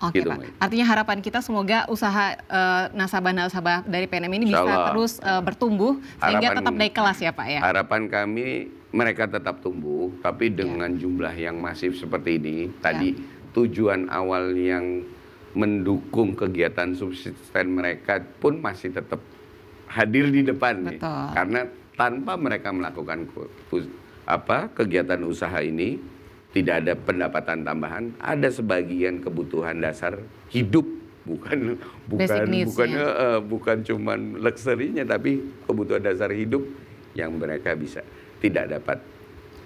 [0.01, 0.57] Oke Gitu, Pak.
[0.57, 4.89] Artinya harapan kita semoga usaha eh, nasabah-nasabah dari PNM ini bisa Allah.
[4.89, 7.59] terus eh, bertumbuh sehingga Harapan- tetap naik kelas ya Pak ya.
[7.61, 8.45] Harapan kami
[8.91, 13.15] mereka tetap tumbuh, tapi dengan jumlah yang masif seperti ini, tadi
[13.55, 15.05] tujuan awal yang
[15.51, 19.19] mendukung kegiatan subsisten mereka pun masih tetap
[19.91, 20.99] hadir di depan nih.
[21.35, 21.67] Karena
[21.99, 23.27] tanpa mereka melakukan
[24.23, 25.99] apa kegiatan usaha ini
[26.55, 30.19] tidak ada pendapatan tambahan, ada sebagian kebutuhan dasar
[30.51, 30.87] hidup.
[31.21, 31.77] Bukan
[32.09, 35.37] bukan bukan eh, bukan cuman luxury-nya tapi
[35.69, 36.65] kebutuhan dasar hidup
[37.13, 38.01] yang mereka bisa
[38.41, 38.97] tidak dapat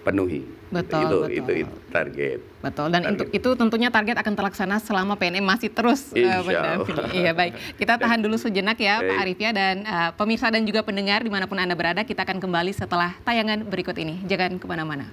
[0.05, 0.45] penuhi.
[0.69, 1.29] Betul, itu betul.
[1.33, 2.39] itu itu target.
[2.61, 3.11] Betul, dan Target.
[3.17, 6.77] untuk itu tentunya target akan terlaksana selama PNM masih terus Insya.
[6.77, 7.09] Allah.
[7.09, 9.21] Iya baik, kita tahan dulu sejenak ya Pak Baik.
[9.25, 12.37] Arif ya dan eh, pemirsa dan juga pendengar di mana pun anda berada, kita akan
[12.37, 14.21] kembali setelah tayangan berikut ini.
[14.29, 15.09] Jangan ke mana-mana.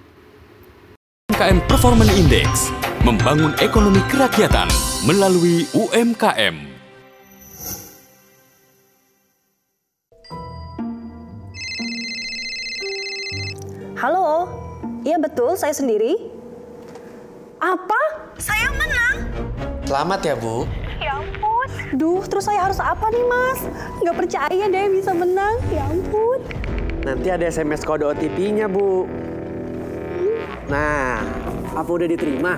[1.33, 2.71] UMKM Performance Index
[3.03, 4.69] membangun ekonomi kerakyatan
[5.09, 6.71] melalui UMKM.
[13.99, 14.51] Halo,
[15.03, 16.19] iya betul, saya sendiri.
[17.63, 18.01] Apa?
[18.39, 19.17] Saya menang?
[19.87, 20.67] Selamat ya Bu.
[20.99, 23.61] Ya ampun, Duh, terus saya harus apa nih mas?
[24.03, 26.43] Nggak percaya deh bisa menang, ya ampun.
[27.03, 29.11] Nanti ada SMS kode OTP-nya, Bu.
[30.71, 31.19] Nah,
[31.75, 32.55] apa udah diterima?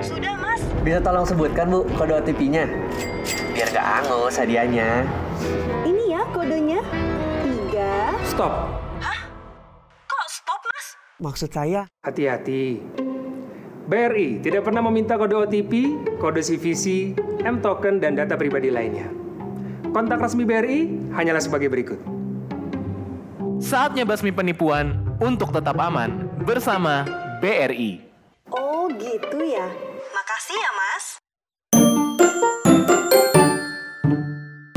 [0.00, 0.62] Sudah mas.
[0.86, 2.70] Bisa tolong sebutkan, Bu, kode OTP-nya?
[3.54, 5.02] Biar gak angus hadiahnya.
[5.82, 6.78] Ini ya kodenya.
[7.42, 8.14] Tiga.
[8.22, 8.87] Stop.
[11.18, 12.78] Maksud saya, Hati-hati.
[13.90, 15.72] BRI tidak pernah meminta kode OTP,
[16.22, 19.10] kode CVC, M-token, dan data pribadi lainnya.
[19.90, 21.98] Kontak resmi BRI hanyalah sebagai berikut.
[23.58, 27.02] Saatnya basmi penipuan untuk tetap aman bersama
[27.42, 27.98] BRI.
[28.54, 29.66] Oh gitu ya.
[30.14, 31.04] Makasih ya mas.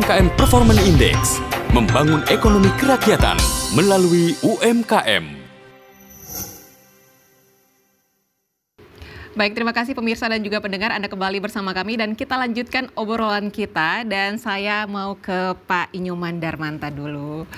[0.01, 1.37] UMKM Performance Index
[1.71, 3.37] membangun ekonomi kerakyatan
[3.77, 5.40] melalui UMKM.
[9.41, 13.49] Baik, terima kasih pemirsa dan juga pendengar Anda kembali bersama kami dan kita lanjutkan obrolan
[13.49, 17.49] kita dan saya mau ke Pak Inyoman Darmanta dulu.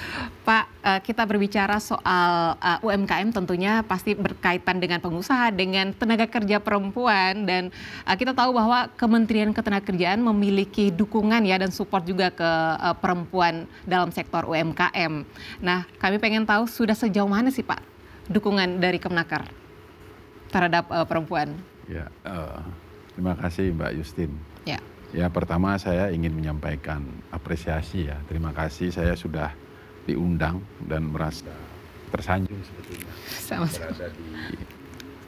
[0.47, 6.63] Pak, eh, kita berbicara soal eh, UMKM tentunya pasti berkaitan dengan pengusaha, dengan tenaga kerja
[6.63, 7.67] perempuan dan
[8.07, 12.51] eh, kita tahu bahwa Kementerian Ketenagakerjaan memiliki dukungan ya dan support juga ke
[13.03, 15.27] perempuan dalam sektor UMKM.
[15.59, 17.83] Nah, kami pengen tahu sudah sejauh mana sih Pak
[18.31, 19.63] dukungan dari Kemenaker?
[20.53, 21.72] terhadap uh, perempuan.
[21.87, 22.63] Ya, uh,
[23.13, 24.31] terima kasih Mbak Justin.
[24.63, 24.79] Ya.
[25.13, 28.17] Ya, pertama saya ingin menyampaikan apresiasi ya.
[28.25, 29.53] Terima kasih saya sudah
[30.09, 31.53] diundang dan merasa
[32.09, 33.13] tersanjung sebetulnya.
[33.29, 33.93] Sama-sama.
[33.93, 34.25] Berada di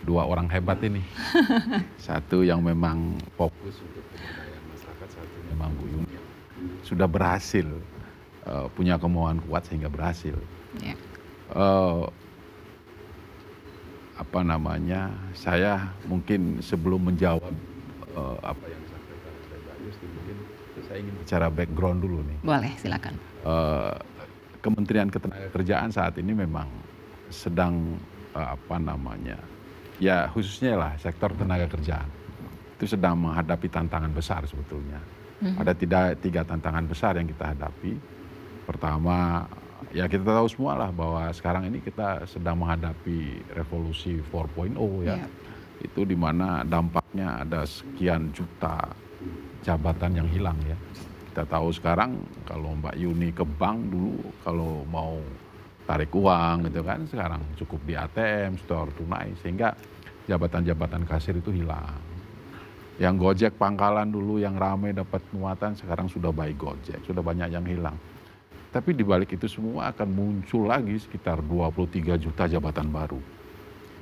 [0.05, 1.01] dua orang hebat ini.
[2.07, 6.15] Satu yang memang fokus untuk pemberdayaan masyarakat, satu memang Bu Yuni
[6.85, 7.65] sudah berhasil
[8.45, 10.37] uh, punya kemauan kuat sehingga berhasil.
[10.79, 10.95] Ya.
[11.51, 12.09] Uh,
[14.15, 17.51] apa namanya saya mungkin sebelum menjawab
[18.15, 20.37] uh, apa yang disampaikan oleh Mbak Yusti mungkin
[20.87, 22.37] saya ingin bicara background dulu nih.
[22.39, 23.13] Boleh, silakan.
[23.43, 23.95] Uh,
[24.63, 26.65] Kementerian Ketenagakerjaan saat ini memang
[27.29, 27.99] sedang
[28.33, 29.37] uh, apa namanya
[29.99, 32.07] ya khususnya lah sektor tenaga kerjaan
[32.75, 34.99] itu sedang menghadapi tantangan besar sebetulnya.
[35.39, 35.61] Mm-hmm.
[35.63, 37.95] Ada tidak tiga tantangan besar yang kita hadapi.
[38.67, 39.47] Pertama
[39.91, 44.73] ya kita tahu semua lah bahwa sekarang ini kita sedang menghadapi revolusi 4.0
[45.05, 45.19] ya.
[45.21, 45.29] Yeah.
[45.83, 48.89] Itu di mana dampaknya ada sekian juta
[49.61, 50.77] jabatan yang hilang ya.
[51.33, 52.15] Kita tahu sekarang
[52.47, 55.19] kalau Mbak Yuni ke bank dulu kalau mau
[55.85, 59.75] tarik uang gitu kan sekarang cukup di ATM, store tunai sehingga
[60.25, 62.01] jabatan-jabatan kasir itu hilang.
[62.95, 67.67] Yang Gojek pangkalan dulu yang ramai dapat muatan sekarang sudah baik Gojek, sudah banyak yang
[67.67, 67.99] hilang.
[68.75, 73.23] Tapi di balik itu semua akan muncul lagi sekitar 23 juta jabatan baru.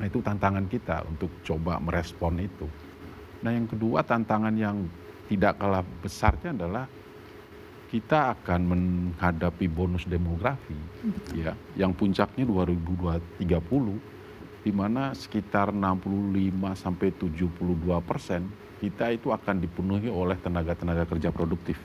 [0.01, 2.65] Nah itu tantangan kita untuk coba merespon itu.
[3.45, 4.81] Nah yang kedua tantangan yang
[5.29, 6.89] tidak kalah besarnya adalah
[7.93, 10.73] kita akan menghadapi bonus demografi
[11.37, 13.45] ya yang puncaknya 2030
[14.65, 17.53] di mana sekitar 65 sampai 72
[18.01, 18.49] persen
[18.81, 21.77] kita itu akan dipenuhi oleh tenaga-tenaga kerja produktif.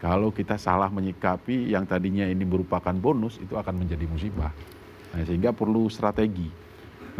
[0.00, 4.48] Kalau kita salah menyikapi yang tadinya ini merupakan bonus, itu akan menjadi musibah.
[5.12, 6.48] Nah, sehingga perlu strategi.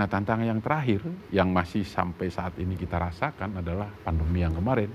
[0.00, 4.88] Nah, tantangan yang terakhir yang masih sampai saat ini kita rasakan adalah pandemi yang kemarin.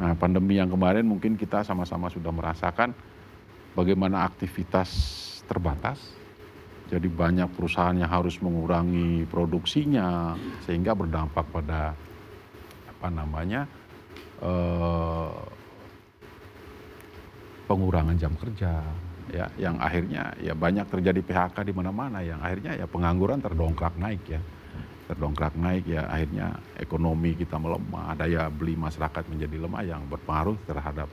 [0.00, 2.96] Nah, pandemi yang kemarin mungkin kita sama-sama sudah merasakan
[3.76, 4.88] bagaimana aktivitas
[5.44, 6.00] terbatas.
[6.88, 10.32] Jadi banyak perusahaan yang harus mengurangi produksinya
[10.64, 11.92] sehingga berdampak pada
[12.88, 13.68] apa namanya
[14.40, 15.32] eh,
[17.64, 18.84] pengurangan jam kerja
[19.32, 24.22] ya yang akhirnya ya banyak terjadi PHK di mana-mana yang akhirnya ya pengangguran terdongkrak naik
[24.28, 24.40] ya.
[25.04, 31.08] Terdongkrak naik ya akhirnya ekonomi kita melemah daya beli masyarakat menjadi lemah yang berpengaruh terhadap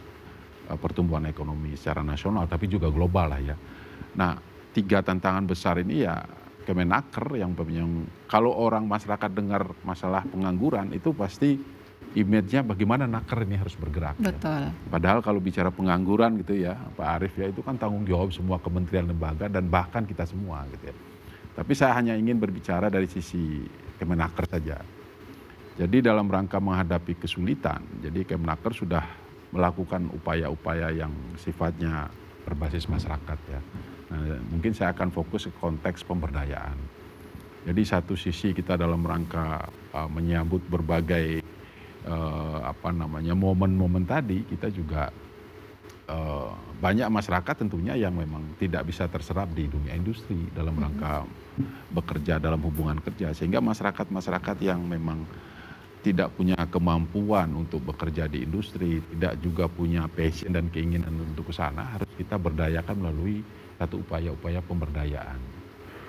[0.71, 3.55] uh, pertumbuhan ekonomi secara nasional tapi juga global lah ya.
[4.15, 4.39] Nah
[4.71, 6.23] tiga tantangan besar ini ya
[6.61, 11.57] Kemenaker yang, yang kalau orang masyarakat dengar masalah pengangguran itu pasti
[12.11, 14.19] image-nya bagaimana naker ini harus bergerak.
[14.19, 14.67] Betul.
[14.67, 14.71] Ya.
[14.91, 19.07] Padahal kalau bicara pengangguran gitu ya, Pak Arief ya itu kan tanggung jawab semua kementerian
[19.07, 20.95] lembaga dan bahkan kita semua gitu ya.
[21.51, 23.63] Tapi saya hanya ingin berbicara dari sisi
[23.99, 24.81] Kemenaker saja.
[25.77, 29.05] Jadi dalam rangka menghadapi kesulitan, jadi Kemenaker sudah
[29.51, 32.07] melakukan upaya-upaya yang sifatnya
[32.47, 33.61] berbasis masyarakat ya.
[34.11, 36.75] Nah, mungkin saya akan fokus ke konteks pemberdayaan.
[37.61, 41.40] Jadi satu sisi kita dalam rangka uh, menyambut berbagai
[42.07, 45.09] uh, apa namanya momen-momen tadi kita juga
[46.09, 51.25] uh, banyak masyarakat tentunya yang memang tidak bisa terserap di dunia industri dalam rangka
[51.91, 55.23] bekerja dalam hubungan kerja sehingga masyarakat-masyarakat yang memang
[56.01, 61.53] tidak punya kemampuan untuk bekerja di industri, tidak juga punya passion dan keinginan untuk ke
[61.53, 63.45] sana, harus kita berdayakan melalui
[63.77, 65.37] satu upaya-upaya pemberdayaan.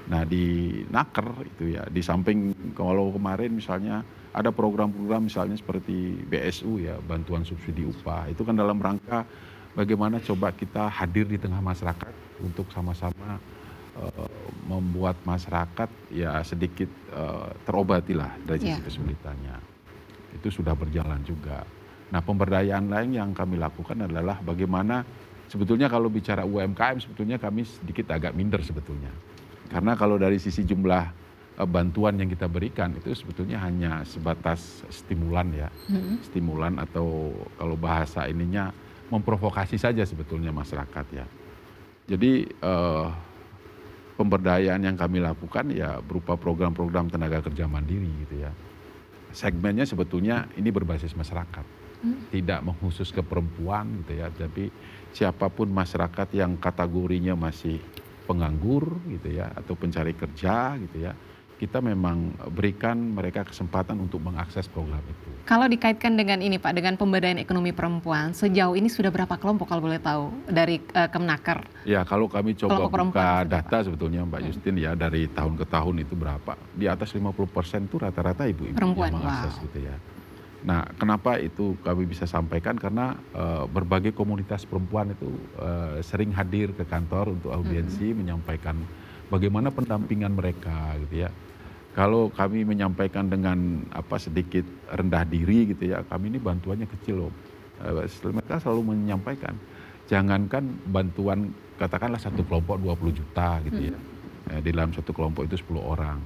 [0.09, 4.01] Nah di Naker itu ya, di samping kalau kemarin misalnya
[4.33, 9.29] ada program-program misalnya seperti BSU ya, bantuan subsidi upah, itu kan dalam rangka
[9.77, 13.37] bagaimana coba kita hadir di tengah masyarakat untuk sama-sama
[13.97, 14.29] uh,
[14.69, 18.85] membuat masyarakat ya sedikit uh, terobati lah dari sisi yeah.
[18.85, 19.57] kesulitannya
[20.33, 21.65] itu sudah berjalan juga.
[22.13, 25.05] Nah pemberdayaan lain yang kami lakukan adalah bagaimana
[25.49, 29.13] sebetulnya kalau bicara UMKM sebetulnya kami sedikit agak minder sebetulnya.
[29.69, 31.22] Karena kalau dari sisi jumlah
[31.69, 35.69] bantuan yang kita berikan itu sebetulnya hanya sebatas stimulan ya.
[35.89, 36.19] Hmm.
[36.25, 38.73] Stimulan atau kalau bahasa ininya
[39.13, 41.27] memprovokasi saja sebetulnya masyarakat ya.
[42.09, 43.13] Jadi uh,
[44.17, 48.53] pemberdayaan yang kami lakukan ya berupa program-program tenaga kerja mandiri gitu ya
[49.33, 51.65] segmennya sebetulnya ini berbasis masyarakat.
[52.05, 52.29] Hmm.
[52.29, 54.69] Tidak mengkhusus ke perempuan gitu ya, tapi
[55.11, 57.81] siapa pun masyarakat yang kategorinya masih
[58.29, 61.13] penganggur gitu ya atau pencari kerja gitu ya
[61.63, 65.31] kita memang berikan mereka kesempatan untuk mengakses program itu.
[65.47, 69.87] Kalau dikaitkan dengan ini Pak, dengan pemberdayaan ekonomi perempuan, sejauh ini sudah berapa kelompok kalau
[69.87, 71.63] boleh tahu dari uh, Kemnaker?
[71.87, 73.87] Ya, kalau kami coba buka data Pak.
[73.87, 74.49] sebetulnya Mbak hmm.
[74.51, 76.59] Justin ya dari tahun ke tahun itu berapa?
[76.75, 79.65] Di atas 50 persen itu rata-rata ibu-ibu yang mengakses wow.
[79.71, 79.95] gitu ya.
[80.67, 82.75] Nah, kenapa itu kami bisa sampaikan?
[82.75, 85.31] Karena uh, berbagai komunitas perempuan itu
[85.63, 88.19] uh, sering hadir ke kantor untuk audiensi, -hmm.
[88.19, 88.75] menyampaikan
[89.31, 91.31] bagaimana pendampingan mereka gitu ya
[91.93, 97.33] kalau kami menyampaikan dengan apa sedikit rendah diri gitu ya, kami ini bantuannya kecil loh.
[97.85, 99.53] Eh, mereka selalu menyampaikan,
[100.09, 103.97] jangankan bantuan katakanlah satu kelompok 20 juta gitu ya.
[103.97, 104.65] Hmm.
[104.65, 106.17] Di dalam satu kelompok itu 10 orang.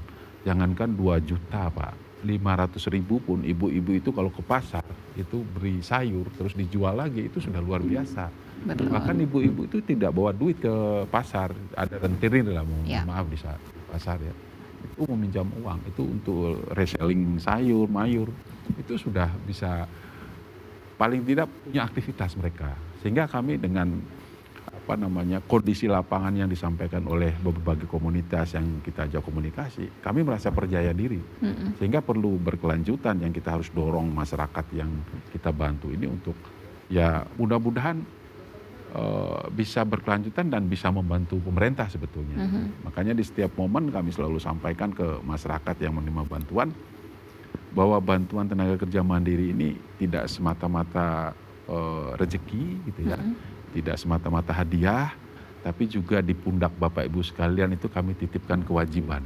[0.46, 4.86] Jangankan 2 juta Pak, 500 ribu pun ibu-ibu itu kalau ke pasar
[5.18, 8.30] itu beri sayur terus dijual lagi itu sudah luar biasa.
[8.62, 8.94] Betul.
[8.94, 10.70] Bahkan ibu-ibu itu tidak bawa duit ke
[11.10, 13.02] pasar, ada rentenir lah mohon ya.
[13.02, 13.38] maaf di
[13.90, 14.45] pasar ya
[14.80, 18.28] itu meminjam uang itu untuk reselling sayur, mayur
[18.76, 19.86] itu sudah bisa
[20.96, 22.72] paling tidak punya aktivitas mereka.
[23.04, 24.00] Sehingga kami dengan
[24.86, 30.54] apa namanya kondisi lapangan yang disampaikan oleh berbagai komunitas yang kita ajak komunikasi, kami merasa
[30.54, 31.18] percaya diri.
[31.18, 31.82] Mm-hmm.
[31.82, 34.90] Sehingga perlu berkelanjutan yang kita harus dorong masyarakat yang
[35.34, 36.38] kita bantu ini untuk
[36.86, 37.98] ya mudah-mudahan
[38.96, 42.40] Eh, bisa berkelanjutan dan bisa membantu pemerintah sebetulnya.
[42.40, 42.64] Mm -hmm.
[42.88, 46.72] Makanya di setiap momen kami selalu sampaikan ke masyarakat yang menerima bantuan
[47.76, 51.36] bahwa bantuan tenaga kerja mandiri ini tidak semata-mata
[51.68, 53.74] uh, rezeki gitu ya, mm -hmm.
[53.76, 55.12] tidak semata-mata hadiah,
[55.60, 59.20] tapi juga di pundak Bapak Ibu sekalian itu kami titipkan kewajiban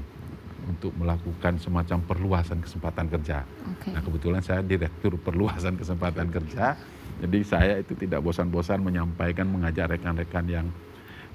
[0.66, 3.46] untuk melakukan semacam perluasan kesempatan kerja.
[3.78, 3.94] Okay.
[3.94, 6.74] Nah kebetulan saya direktur perluasan kesempatan kerja
[7.20, 10.66] jadi saya itu tidak bosan-bosan menyampaikan, mengajak rekan-rekan yang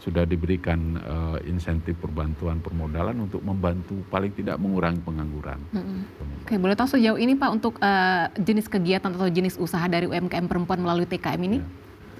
[0.01, 5.59] sudah diberikan uh, insentif perbantuan permodalan untuk membantu paling tidak mengurangi pengangguran.
[5.71, 6.03] Hmm.
[6.43, 10.51] Oke, boleh tahu sejauh ini Pak untuk uh, jenis kegiatan atau jenis usaha dari UMKM
[10.51, 11.67] perempuan melalui TKM ini ya.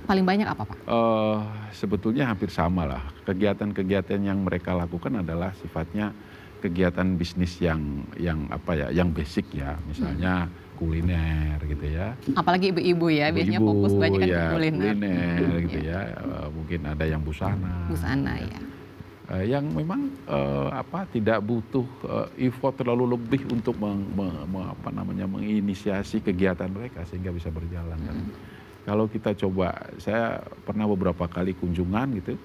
[0.07, 0.77] paling banyak apa Pak?
[0.87, 1.43] Uh,
[1.75, 3.03] sebetulnya hampir sama lah.
[3.27, 6.15] Kegiatan-kegiatan yang mereka lakukan adalah sifatnya
[6.63, 10.47] kegiatan bisnis yang yang apa ya, yang basic ya, misalnya.
[10.47, 12.13] Hmm kuliner gitu ya.
[12.35, 14.93] Apalagi ibu-ibu ya, ibu biasanya fokus banyak kan ya, kuliner.
[14.93, 17.73] Kuliner gitu ya, uh, mungkin ada yang busana.
[17.87, 18.59] Busana ya.
[19.25, 24.61] Uh, yang memang uh, apa tidak butuh uh, effort terlalu lebih untuk meng, me, me,
[24.69, 28.15] apa namanya menginisiasi kegiatan mereka sehingga bisa berjalan kan.
[28.15, 28.33] Hmm.
[28.85, 32.37] Kalau kita coba, saya pernah beberapa kali kunjungan gitu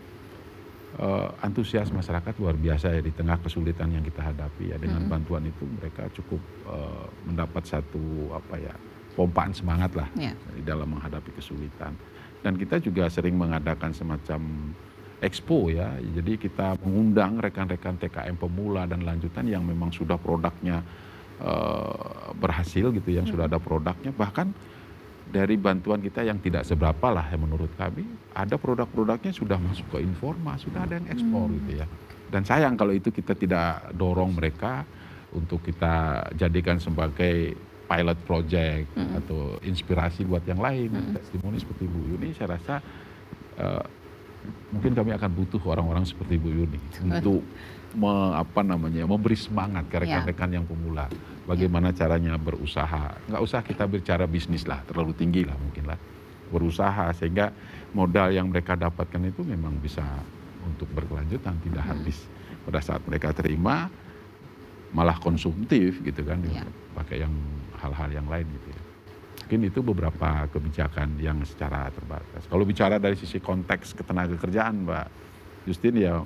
[0.99, 5.13] uh, antusias masyarakat luar biasa ya di tengah kesulitan yang kita hadapi ya dengan hmm.
[5.13, 8.75] bantuan itu mereka cukup uh, mendapat satu apa ya
[9.15, 10.35] pompaan semangat lah yeah.
[10.55, 11.95] di dalam menghadapi kesulitan
[12.41, 14.73] dan kita juga sering mengadakan semacam
[15.21, 20.81] expo ya jadi kita mengundang rekan-rekan TKM pemula dan lanjutan yang memang sudah produknya
[21.45, 23.33] uh, berhasil gitu yang hmm.
[23.37, 24.57] sudah ada produknya bahkan
[25.31, 28.03] dari bantuan kita yang tidak seberapa lah yang menurut kami
[28.35, 31.55] ada produk-produknya sudah masuk ke informa sudah ada yang ekspor hmm.
[31.63, 31.87] gitu ya
[32.31, 34.83] dan sayang kalau itu kita tidak dorong mereka
[35.31, 37.55] untuk kita jadikan sebagai
[37.87, 39.19] pilot project hmm.
[39.23, 41.15] atau inspirasi buat yang lain hmm.
[41.15, 42.75] testimoni seperti Bu Yuni saya rasa
[43.59, 43.85] uh,
[44.75, 47.43] mungkin kami akan butuh orang-orang seperti Bu Yuni untuk
[47.95, 50.23] me, apa namanya memberi semangat ke ya.
[50.23, 51.07] rekan-rekan yang pemula
[51.49, 52.05] bagaimana ya.
[52.05, 55.99] caranya berusaha nggak usah kita bicara bisnis lah terlalu tinggi lah mungkin lah
[56.51, 57.55] berusaha sehingga
[57.95, 60.03] modal yang mereka dapatkan itu memang bisa
[60.67, 61.91] untuk berkelanjutan tidak hmm.
[61.95, 62.19] habis
[62.67, 63.89] pada saat mereka terima
[64.91, 66.67] malah konsumtif gitu kan ya.
[66.99, 67.31] pakai yang
[67.79, 68.83] hal-hal yang lain gitu ya.
[69.47, 72.47] Mungkin itu beberapa kebijakan yang secara terbatas.
[72.47, 75.07] Kalau bicara dari sisi konteks ketenaga kerjaan, Mbak
[75.67, 76.23] Justin ya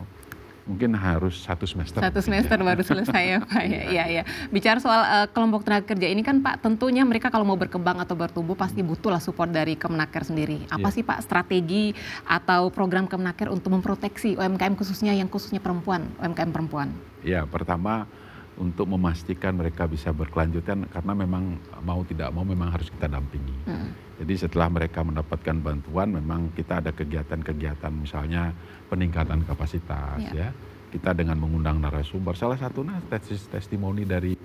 [0.64, 2.00] mungkin harus satu semester.
[2.00, 3.62] Satu semester baru selesai ya Pak.
[3.68, 4.22] Ya, ya, ya.
[4.48, 8.16] Bicara soal uh, kelompok tenaga kerja ini kan Pak, tentunya mereka kalau mau berkembang atau
[8.16, 10.64] bertumbuh pasti butuh lah support dari Kemenaker sendiri.
[10.72, 10.94] Apa ya.
[11.00, 11.92] sih Pak strategi
[12.24, 16.88] atau program Kemenaker untuk memproteksi UMKM khususnya yang khususnya perempuan, UMKM perempuan?
[17.20, 18.08] Ya, pertama
[18.54, 23.54] untuk memastikan mereka bisa berkelanjutan karena memang mau tidak mau memang harus kita dampingi.
[23.66, 23.90] Hmm.
[24.14, 28.54] Jadi setelah mereka mendapatkan bantuan memang kita ada kegiatan-kegiatan misalnya
[28.86, 30.48] peningkatan kapasitas yeah.
[30.48, 30.48] ya.
[30.94, 34.38] Kita dengan mengundang narasumber salah satunya tesis testimoni dari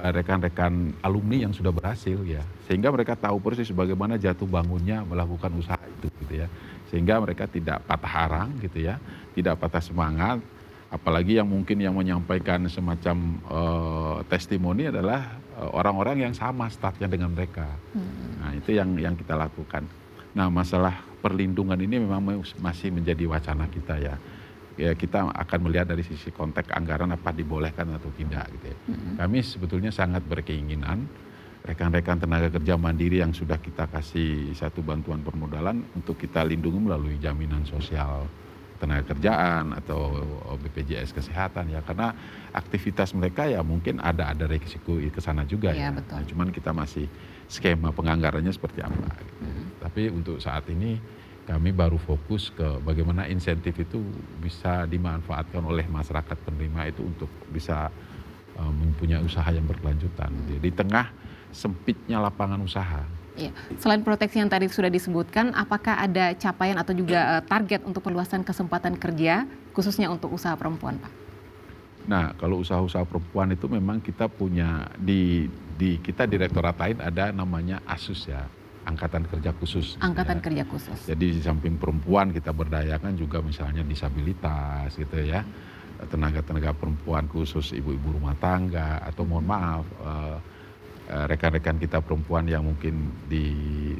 [0.00, 2.40] eh, rekan-rekan uh, alumni yang sudah berhasil ya.
[2.64, 6.48] Sehingga mereka tahu persis bagaimana jatuh bangunnya melakukan usaha itu gitu ya.
[6.88, 8.96] Sehingga mereka tidak patah arang gitu ya,
[9.36, 10.40] tidak patah semangat
[10.88, 13.16] apalagi yang mungkin yang menyampaikan semacam
[13.48, 17.66] uh, testimoni adalah orang-orang yang sama startnya dengan mereka.
[17.92, 18.38] Hmm.
[18.38, 19.84] Nah itu yang yang kita lakukan.
[20.34, 24.14] Nah masalah perlindungan ini memang masih menjadi wacana kita ya.
[24.78, 28.76] Ya kita akan melihat dari sisi konteks anggaran apa dibolehkan atau tidak gitu ya.
[28.94, 29.14] Hmm.
[29.18, 31.02] Kami sebetulnya sangat berkeinginan
[31.66, 37.18] rekan-rekan tenaga kerja mandiri yang sudah kita kasih satu bantuan permodalan untuk kita lindungi melalui
[37.18, 38.24] jaminan sosial
[38.78, 40.22] tenaga kerjaan atau
[40.62, 42.14] BPJS kesehatan ya karena
[42.54, 45.90] aktivitas mereka ya mungkin ada ada risiko ke sana juga ya.
[45.90, 45.98] ya.
[45.98, 46.14] Betul.
[46.14, 47.06] Nah, cuman kita masih
[47.50, 49.08] skema penganggarannya seperti apa.
[49.18, 49.34] Gitu.
[49.42, 49.64] Hmm.
[49.82, 50.96] Tapi untuk saat ini
[51.48, 53.98] kami baru fokus ke bagaimana insentif itu
[54.38, 57.88] bisa dimanfaatkan oleh masyarakat penerima itu untuk bisa
[58.60, 60.30] uh, mempunyai usaha yang berkelanjutan.
[60.30, 60.60] Hmm.
[60.60, 61.08] Di tengah
[61.50, 63.54] sempitnya lapangan usaha Ya.
[63.78, 68.42] Selain proteksi yang tadi sudah disebutkan, apakah ada capaian atau juga uh, target untuk perluasan
[68.42, 71.12] kesempatan kerja khususnya untuk usaha perempuan, Pak?
[72.10, 75.46] Nah, kalau usaha-usaha perempuan itu memang kita punya di
[75.78, 78.42] di kita direktorat lain ada namanya ASUS ya,
[78.82, 79.94] angkatan kerja khusus.
[80.02, 80.42] Angkatan ya.
[80.42, 80.98] kerja khusus.
[81.06, 85.46] Jadi di samping perempuan kita berdayakan juga misalnya disabilitas gitu ya,
[86.10, 89.86] tenaga-tenaga perempuan khusus ibu-ibu rumah tangga atau mohon maaf.
[90.02, 90.36] Uh, Eh,
[91.08, 93.48] rekan-rekan kita perempuan yang mungkin di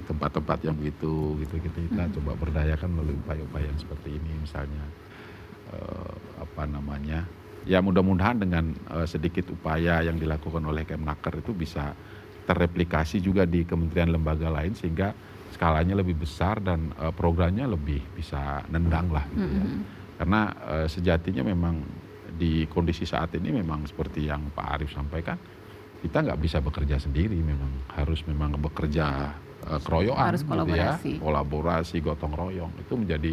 [0.04, 2.14] tempat-tempat yang begitu gitu gitu kita hmm.
[2.20, 4.84] coba berdayakan melalui upaya-upaya yang seperti ini misalnya
[5.72, 6.12] uh,
[6.44, 7.24] apa namanya
[7.64, 11.96] ya mudah-mudahan dengan uh, sedikit upaya yang dilakukan oleh Kemnaker itu bisa
[12.44, 15.12] terreplikasi juga di kementerian lembaga lain sehingga
[15.52, 19.64] skalanya lebih besar dan uh, programnya lebih bisa nendang lah gitu ya.
[19.64, 19.80] Hmm.
[20.18, 21.84] Karena uh, sejatinya memang
[22.38, 25.36] di kondisi saat ini memang seperti yang Pak Arief sampaikan
[25.98, 29.34] kita nggak bisa bekerja sendiri memang harus memang bekerja
[29.66, 31.02] uh, keroyokan harus kolaborasi.
[31.02, 33.32] Gitu ya kolaborasi gotong royong itu menjadi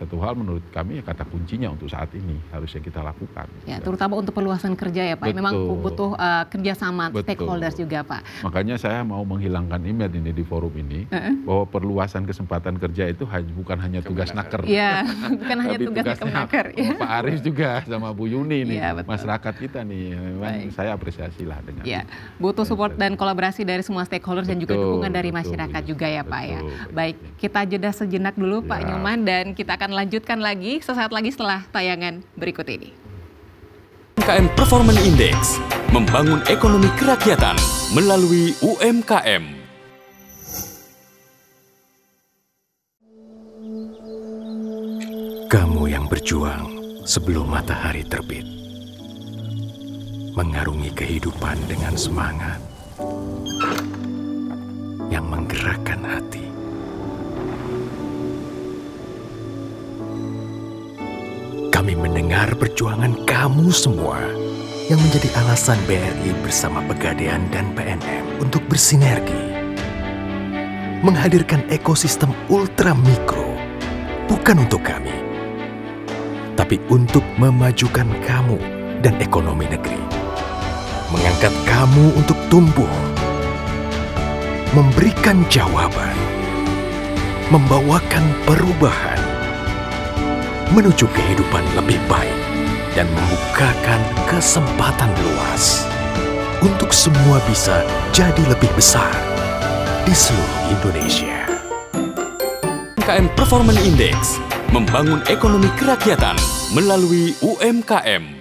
[0.00, 3.44] satu hal menurut kami ya kata kuncinya untuk saat ini harusnya kita lakukan.
[3.68, 5.28] Ya, terutama untuk perluasan kerja ya Pak.
[5.28, 5.36] Betul.
[5.36, 7.28] Memang butuh uh, kerjasama Betul.
[7.28, 8.48] stakeholders juga Pak.
[8.48, 11.34] Makanya saya mau menghilangkan image ini di forum ini uh -uh.
[11.44, 14.64] bahwa perluasan kesempatan kerja itu bukan hanya tugas naker.
[14.64, 15.04] Iya,
[15.44, 16.66] bukan hanya tugas naker.
[16.72, 16.96] Ya.
[16.96, 20.16] Pak Arief juga sama Bu Yuni nih, ya, masyarakat kita nih.
[20.16, 20.72] Memang Baik.
[20.72, 21.84] saya apresiasi lah dengan.
[21.84, 22.08] Ya,
[22.40, 26.06] butuh support dan kolaborasi dari semua stakeholders betul, dan juga dukungan dari masyarakat betul, juga
[26.08, 26.60] ya Pak ya.
[26.88, 28.68] Baik, kita jeda sejenak dulu ya.
[28.72, 32.94] Pak Nyoman dan kita akan akan lanjutkan lagi sesaat lagi setelah tayangan berikut ini.
[34.22, 35.58] UMKM Performance Index
[35.90, 37.58] membangun ekonomi kerakyatan
[37.90, 39.58] melalui UMKM.
[45.50, 46.70] Kamu yang berjuang
[47.02, 48.46] sebelum matahari terbit,
[50.38, 52.62] mengarungi kehidupan dengan semangat
[55.10, 56.39] yang menggerakkan hati
[61.80, 64.20] Kami mendengar perjuangan kamu semua
[64.92, 69.48] yang menjadi alasan BRI bersama Pegadaian dan PNM untuk bersinergi.
[71.00, 73.56] Menghadirkan ekosistem ultra mikro
[74.28, 75.24] bukan untuk kami,
[76.52, 78.60] tapi untuk memajukan kamu
[79.00, 80.04] dan ekonomi negeri.
[81.08, 82.92] Mengangkat kamu untuk tumbuh,
[84.76, 86.12] memberikan jawaban,
[87.48, 89.09] membawakan perubahan,
[90.70, 92.38] menuju kehidupan lebih baik
[92.94, 94.00] dan membukakan
[94.30, 95.86] kesempatan luas
[96.62, 97.82] untuk semua bisa
[98.14, 99.10] jadi lebih besar
[100.06, 101.50] di seluruh Indonesia.
[103.10, 104.38] UMKM Performance Index
[104.70, 106.38] membangun ekonomi kerakyatan
[106.70, 108.39] melalui UMKM.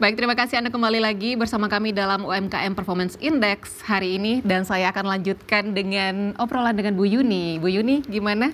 [0.00, 4.64] Baik, terima kasih Anda kembali lagi bersama kami dalam UMKM Performance Index hari ini dan
[4.64, 7.60] saya akan lanjutkan dengan obrolan dengan Bu Yuni.
[7.60, 8.48] Bu Yuni, gimana?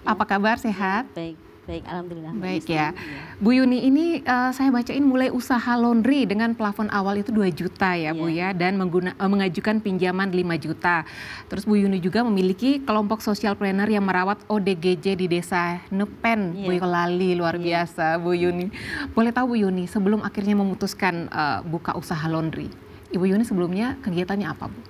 [0.00, 0.56] Apa kabar?
[0.56, 1.12] Sehat?
[1.12, 1.36] Baik,
[1.70, 2.32] baik, alhamdulillah.
[2.34, 2.90] Baik ya.
[3.38, 7.94] Bu Yuni ini uh, saya bacain mulai usaha laundry dengan plafon awal itu 2 juta
[7.94, 8.50] ya Bu Iya.
[8.50, 11.06] ya dan mengguna, uh, mengajukan pinjaman 5 juta.
[11.46, 16.66] Terus Bu Yuni juga memiliki kelompok social planner yang merawat ODGJ di desa Nepen, Iya.
[16.66, 17.86] Boyolali luar Iya.
[17.86, 18.74] biasa Bu Yuni.
[19.14, 22.66] Boleh tahu Bu Yuni sebelum akhirnya memutuskan uh, buka usaha laundry.
[23.10, 24.80] Ibu Yuni sebelumnya kegiatannya apa Bu?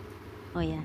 [0.50, 0.82] Oh ya,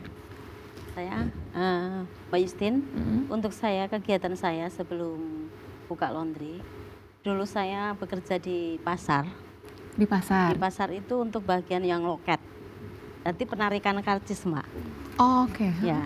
[0.93, 2.85] saya eh, Mbak Justin.
[2.85, 3.19] Mm-mm.
[3.33, 5.49] Untuk saya kegiatan saya sebelum
[5.85, 6.59] buka laundry,
[7.21, 9.25] dulu saya bekerja di pasar.
[9.95, 10.51] Di pasar.
[10.53, 12.37] Di pasar itu untuk bagian yang loket.
[13.25, 14.67] Nanti penarikan karcis, Mbak.
[15.17, 15.71] Oh, Oke.
[15.81, 16.05] Ya.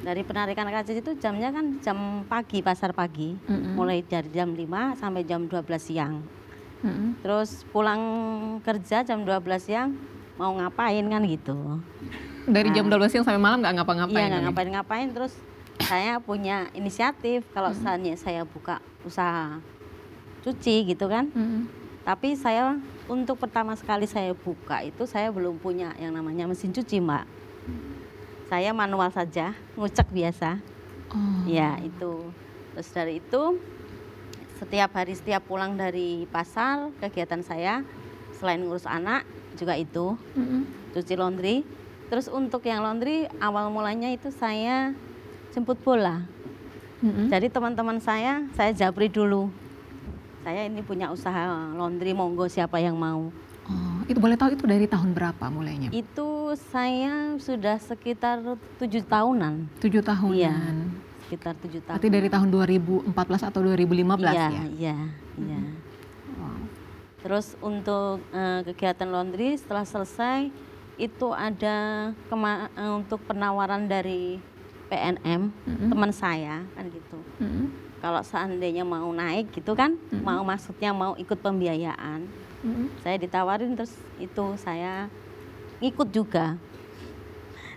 [0.00, 3.36] Dari penarikan karcis itu jamnya kan jam pagi, pasar pagi.
[3.48, 3.76] Mm-mm.
[3.76, 6.24] Mulai dari jam 5 sampai jam 12 siang.
[6.80, 7.20] Mm-mm.
[7.20, 8.00] Terus pulang
[8.64, 9.92] kerja jam 12 siang
[10.40, 11.80] mau ngapain kan gitu.
[12.48, 12.96] Dari jam Nah.
[12.96, 14.16] 12 siang sampai malam nggak ngapa-ngapain?
[14.16, 15.32] Iya nggak kan ngapain-ngapain terus
[15.84, 19.60] saya punya inisiatif kalau misalnya saya buka usaha
[20.40, 21.28] cuci gitu kan.
[21.32, 21.68] Mm-mm.
[22.04, 27.02] Tapi saya untuk pertama sekali saya buka itu saya belum punya yang namanya mesin cuci
[27.02, 27.28] mbak.
[28.48, 30.58] Saya manual saja ngucek biasa.
[31.12, 31.44] Oh.
[31.46, 32.32] Ya itu.
[32.74, 33.42] Terus dari itu
[34.58, 37.80] setiap hari setiap pulang dari pasar kegiatan saya
[38.36, 39.24] selain ngurus anak
[39.56, 40.92] juga itu Mm-mm.
[40.96, 41.56] cuci laundry.
[42.10, 44.96] Terus untuk yang laundry awal mulanya itu saya
[45.54, 46.26] jemput bola.
[47.00, 47.32] Mm-mm.
[47.32, 49.48] Jadi teman-teman saya saya japri dulu.
[50.44, 53.28] Saya ini punya usaha laundry monggo siapa yang mau.
[53.70, 55.88] Oh, itu boleh tahu itu dari tahun berapa mulainya?
[55.94, 58.40] Itu saya sudah sekitar
[58.80, 59.68] tujuh tahunan.
[59.78, 60.34] Tujuh tahunan.
[60.36, 60.56] Iya,
[61.28, 61.96] sekitar tujuh tahun.
[61.96, 64.64] Berarti dari tahun 2014 atau 2015 iya, ya?
[64.66, 64.98] Iya,
[65.38, 65.60] iya.
[66.34, 66.60] Wow.
[67.20, 70.50] Terus untuk eh, kegiatan laundry setelah selesai
[70.98, 74.42] itu ada kema- eh, untuk penawaran dari
[74.90, 75.88] PNM Mm-mm.
[75.94, 77.18] teman saya kan gitu.
[77.38, 77.70] Mm-mm.
[78.00, 80.24] Kalau seandainya mau naik gitu kan, Mm-mm.
[80.24, 82.26] mau maksudnya mau ikut pembiayaan,
[82.66, 82.90] Mm-mm.
[83.00, 85.06] saya ditawarin terus itu saya
[85.78, 86.58] ngikut juga.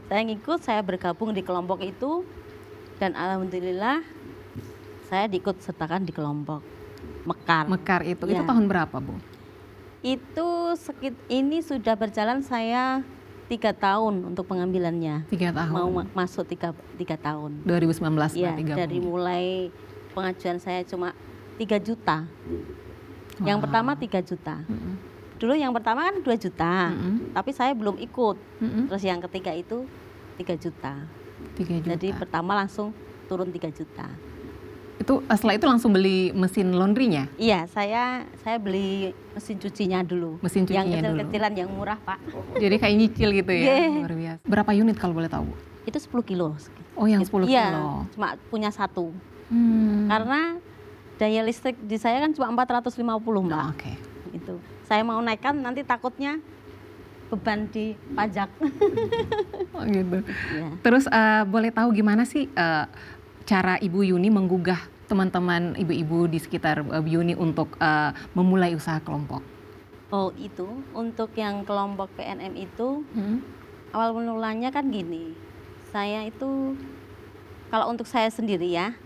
[0.09, 2.25] Saya ngikut, saya bergabung di kelompok itu
[2.97, 4.03] dan alhamdulillah
[5.07, 6.61] saya diikut sertakan di kelompok
[7.23, 7.71] Mekar.
[7.71, 8.47] Mekar itu, itu Ya.
[8.47, 9.15] tahun berapa Bu?
[10.03, 12.99] Itu sekit ini sudah berjalan saya
[13.45, 15.27] tiga tahun untuk pengambilannya.
[15.27, 15.71] Tiga tahun.
[15.71, 17.63] Mau ma- masuk tiga, tiga tahun.
[17.63, 17.99] 2019
[18.33, 19.45] Iya, berarti dari mulai
[20.11, 21.11] pengajuan saya cuma
[21.55, 22.25] 3 juta.
[23.39, 23.63] Yang Wow.
[23.65, 24.55] pertama 3 juta.
[24.63, 24.93] Mm-mm.
[25.37, 27.33] Dulu yang pertama kan 2 juta, Mm-mm.
[27.33, 28.37] tapi saya belum ikut.
[28.61, 28.83] Mm-mm.
[28.87, 29.83] Terus yang ketiga itu
[30.35, 30.93] 3 juta.
[31.53, 31.87] Tiga juta.
[31.93, 32.93] Jadi pertama langsung
[33.25, 34.07] turun 3 juta.
[35.03, 37.27] Itu eh, setelah itu langsung beli mesin laundrynya?
[37.35, 40.39] Iya, saya saya beli mesin cucinya dulu.
[40.39, 41.19] Mesin yang cucinya dulu.
[41.19, 42.17] kecil-kecilan yang murah, Pak.
[42.55, 43.63] Jadi kayak nyicil gitu ya?
[43.67, 43.87] Iya.
[43.93, 44.41] Luar biasa.
[44.47, 45.51] Berapa unit kalau boleh tahu?
[45.83, 46.55] Itu 10 kilo.
[46.95, 48.07] Oh yang 10 Iya, kilo.
[48.15, 49.11] cuma punya satu.
[49.51, 50.07] Hmm.
[50.07, 50.55] Karena
[51.13, 53.03] daya listrik di saya kan cuma 450,
[53.43, 53.59] Mbak.
[53.59, 53.93] Oh, Oke.
[54.31, 56.39] itu saya mau naikkan nanti takutnya
[57.27, 58.49] beban di pajak
[59.73, 60.21] Oh, gitu.
[60.53, 60.67] ya.
[60.79, 62.85] Terus eh, boleh tahu gimana sih eh,
[63.43, 64.79] cara Ibu Yuni menggugah
[65.13, 69.45] teman-teman ibu-ibu di sekitar eh, Bu Yuni untuk eh, memulai usaha kelompok?
[70.09, 70.65] oh itu.
[70.93, 73.45] Untuk yang kelompok PNM itu Hmm.
[73.89, 75.37] awal mulanya kan gini.
[75.89, 76.73] Saya itu
[77.69, 78.97] kalau untuk saya sendiri ya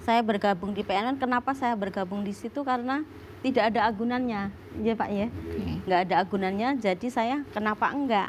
[0.00, 2.60] saya bergabung di PNM kenapa saya bergabung di situ?
[2.60, 3.04] Karena
[3.40, 4.52] tidak ada agunannya.
[4.80, 5.28] Ya Pak ya?
[5.28, 5.80] Oke.
[5.84, 8.28] nggak ada agunannya jadi saya kenapa enggak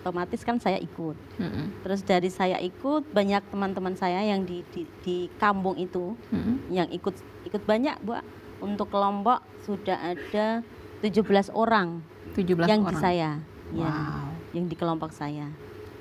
[0.00, 1.84] otomatis kan saya ikut Mm-mm.
[1.84, 6.72] terus dari saya ikut banyak teman-teman saya yang di, di, di kampung itu Mm-mm.
[6.72, 7.12] yang ikut
[7.44, 8.16] ikut banyak bu
[8.60, 10.64] untuk kelompok sudah ada
[11.04, 12.00] 17 orang
[12.32, 12.88] 17 yang orang.
[12.88, 13.30] di saya
[13.70, 14.26] ya Wow.
[14.50, 15.46] yang di kelompok saya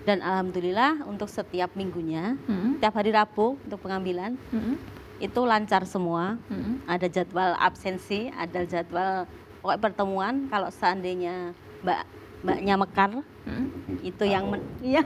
[0.01, 2.81] dan alhamdulillah untuk setiap minggunya Mm-mm.
[2.81, 4.79] tiap hari Rabu untuk pengambilan Mm-mm.
[5.19, 6.81] itu lancar semua Mm-mm.
[6.87, 9.27] ada jadwal absensi ada jadwal
[9.59, 11.51] pokoknya pertemuan kalau seandainya
[11.83, 12.07] mbak
[12.39, 13.11] mbaknya mekar
[13.43, 13.99] Mm-mm.
[13.99, 15.03] itu yang men, ya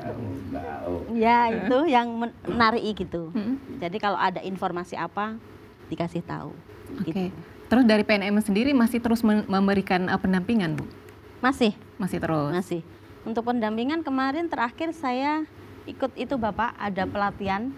[1.13, 3.79] ya itu yang menarik gitu Mm-mm.
[3.81, 5.37] jadi kalau ada informasi apa
[5.89, 6.53] dikasih tahu
[7.01, 7.09] Oke.
[7.09, 7.21] gitu.
[7.63, 10.85] Terus dari PNM sendiri masih terus memberikan eh, pendampingan, Bu?
[11.41, 12.53] masih Masih terus.
[12.53, 12.81] Masih.
[13.25, 15.41] Untuk pendampingan kemarin terakhir saya
[15.89, 17.73] ikut itu Bapak ada pelatihan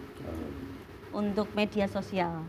[1.15, 2.43] untuk media sosial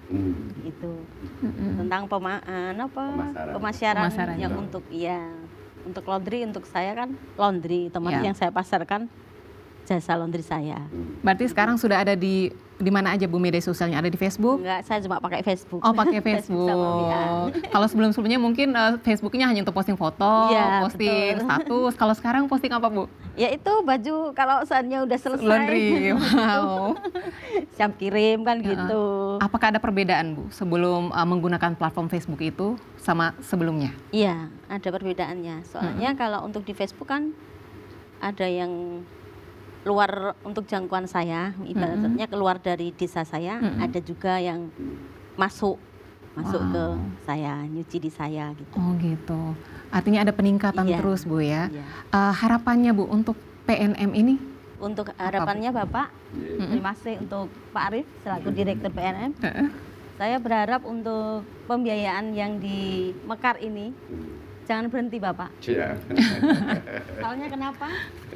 [0.66, 1.07] itu
[1.38, 1.86] Mm-mm.
[1.86, 3.52] tentang pema eh, apa Pemasaran.
[3.54, 4.36] pemasaran, Pemasaran.
[4.42, 5.22] yang untuk ya
[5.87, 8.26] untuk laundry untuk saya kan laundry teman Ya.
[8.26, 9.07] yang saya pasarkan
[9.87, 10.82] jasa laundry saya.
[11.22, 14.03] Berarti sekarang sudah ada di di mana aja Bu media sosialnya?
[14.03, 14.61] Ada di Facebook?
[14.61, 15.80] Enggak, saya cuma pakai Facebook.
[15.80, 17.09] Oh, pakai Facebook.
[17.70, 21.47] Kalau sebelum-sebelumnya mungkin eh, Facebooknya hanya untuk posting foto, Iya, posting betul.
[21.47, 21.93] status.
[21.97, 23.09] Kalau sekarang posting apa Bu?
[23.32, 25.47] Ya itu baju kalau saatnya udah selesai.
[25.47, 25.89] Laundry.
[26.37, 26.99] Wow.
[27.78, 29.37] Siap kirim kan gitu.
[29.41, 33.95] Apakah ada perbedaan Bu sebelum eh, menggunakan platform Facebook itu sama sebelumnya?
[34.11, 35.64] Iya, ada perbedaannya.
[35.64, 37.32] Soalnya kalau untuk di Facebook kan
[38.20, 39.01] ada yang
[39.87, 43.78] luar untuk jangkauan saya, ibaratnya keluar dari desa saya, Mm-mm.
[43.78, 44.66] ada juga yang
[45.39, 45.78] masuk
[46.37, 46.68] masuk Wow.
[46.68, 46.84] ke
[47.24, 48.76] saya, nyuci di saya gitu.
[48.76, 49.57] Oh gitu.
[49.89, 51.01] Artinya ada peningkatan Iya.
[51.01, 51.72] terus Bu ya.
[51.72, 51.80] Iya.
[52.12, 54.37] Eh, harapannya Bu untuk PNM ini?
[54.76, 59.32] Untuk harapannya Bapak, terima kasih untuk Pak Arif selaku Direktur PNM.
[60.20, 63.97] Saya berharap untuk pembiayaan yang di Mekar ini
[64.67, 65.49] jangan berhenti Bapak.
[65.62, 65.95] Iya.
[67.23, 67.87] Soalnya kenapa?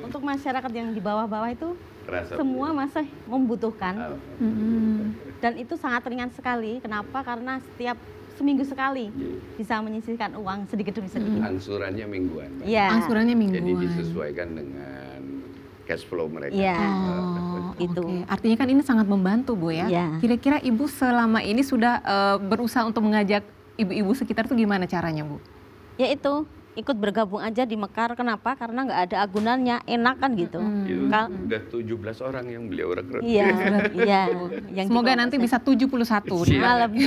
[0.00, 1.74] Untuk masyarakat yang di bawah-bawah itu
[2.06, 5.12] Terasa semua masih membutuhkan Mm-mm.
[5.42, 6.78] dan itu sangat ringan sekali.
[6.80, 7.20] Kenapa?
[7.26, 7.98] Karena setiap
[8.40, 9.12] seminggu sekali
[9.60, 11.44] bisa menyisihkan uang sedikit demi sedikit.
[11.44, 12.62] Angsurannya mingguan.
[12.62, 12.64] Pak.
[12.64, 12.86] Iya.
[12.96, 13.82] Angsurannya Jadi mingguan.
[13.84, 15.20] disesuaikan dengan
[15.84, 16.56] cash flow mereka.
[16.56, 16.78] Iya.
[16.80, 18.00] Oh, itu.
[18.00, 18.30] oke.
[18.30, 19.90] Artinya kan ini sangat membantu Bu ya.
[19.90, 20.06] Iya.
[20.24, 23.44] Kira-kira Ibu selama ini sudah eh, berusaha untuk mengajak
[23.76, 25.36] ibu-ibu sekitar itu gimana caranya Bu?
[26.00, 28.14] Ya itu ikut bergabung aja di Mekar.
[28.14, 28.56] Kenapa?
[28.56, 30.56] Karena nggak ada agunannya, enak kan gitu.
[30.86, 31.84] Itu Kal- udah 17
[32.22, 33.20] orang yang beliau rekrut.
[33.20, 33.52] Iya,
[34.00, 34.22] iya.
[34.72, 35.92] Yang Semoga nanti bisa 71
[36.46, 36.56] Siap.
[36.56, 36.90] malam.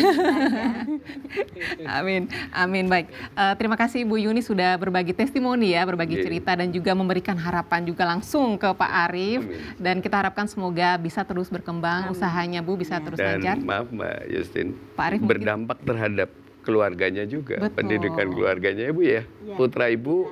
[1.89, 3.07] Amin, amin baik.
[3.09, 6.23] Eh, terima kasih Bu Yuni sudah berbagi testimoni ya, berbagi Iya.
[6.23, 9.41] cerita dan juga memberikan harapan juga langsung ke Pak Arief.
[9.41, 9.57] Amin.
[9.79, 13.57] Dan kita harapkan semoga bisa terus berkembang usahanya Bu bisa terus Dan lancar.
[13.59, 16.29] maaf Mbak Justin, Pak Arief mungkin- berdampak terhadap
[16.63, 17.75] keluarganya juga, Betul.
[17.75, 19.21] pendidikan keluarganya Ibu ya.
[19.43, 19.55] Iya.
[19.59, 20.31] Putra Ibu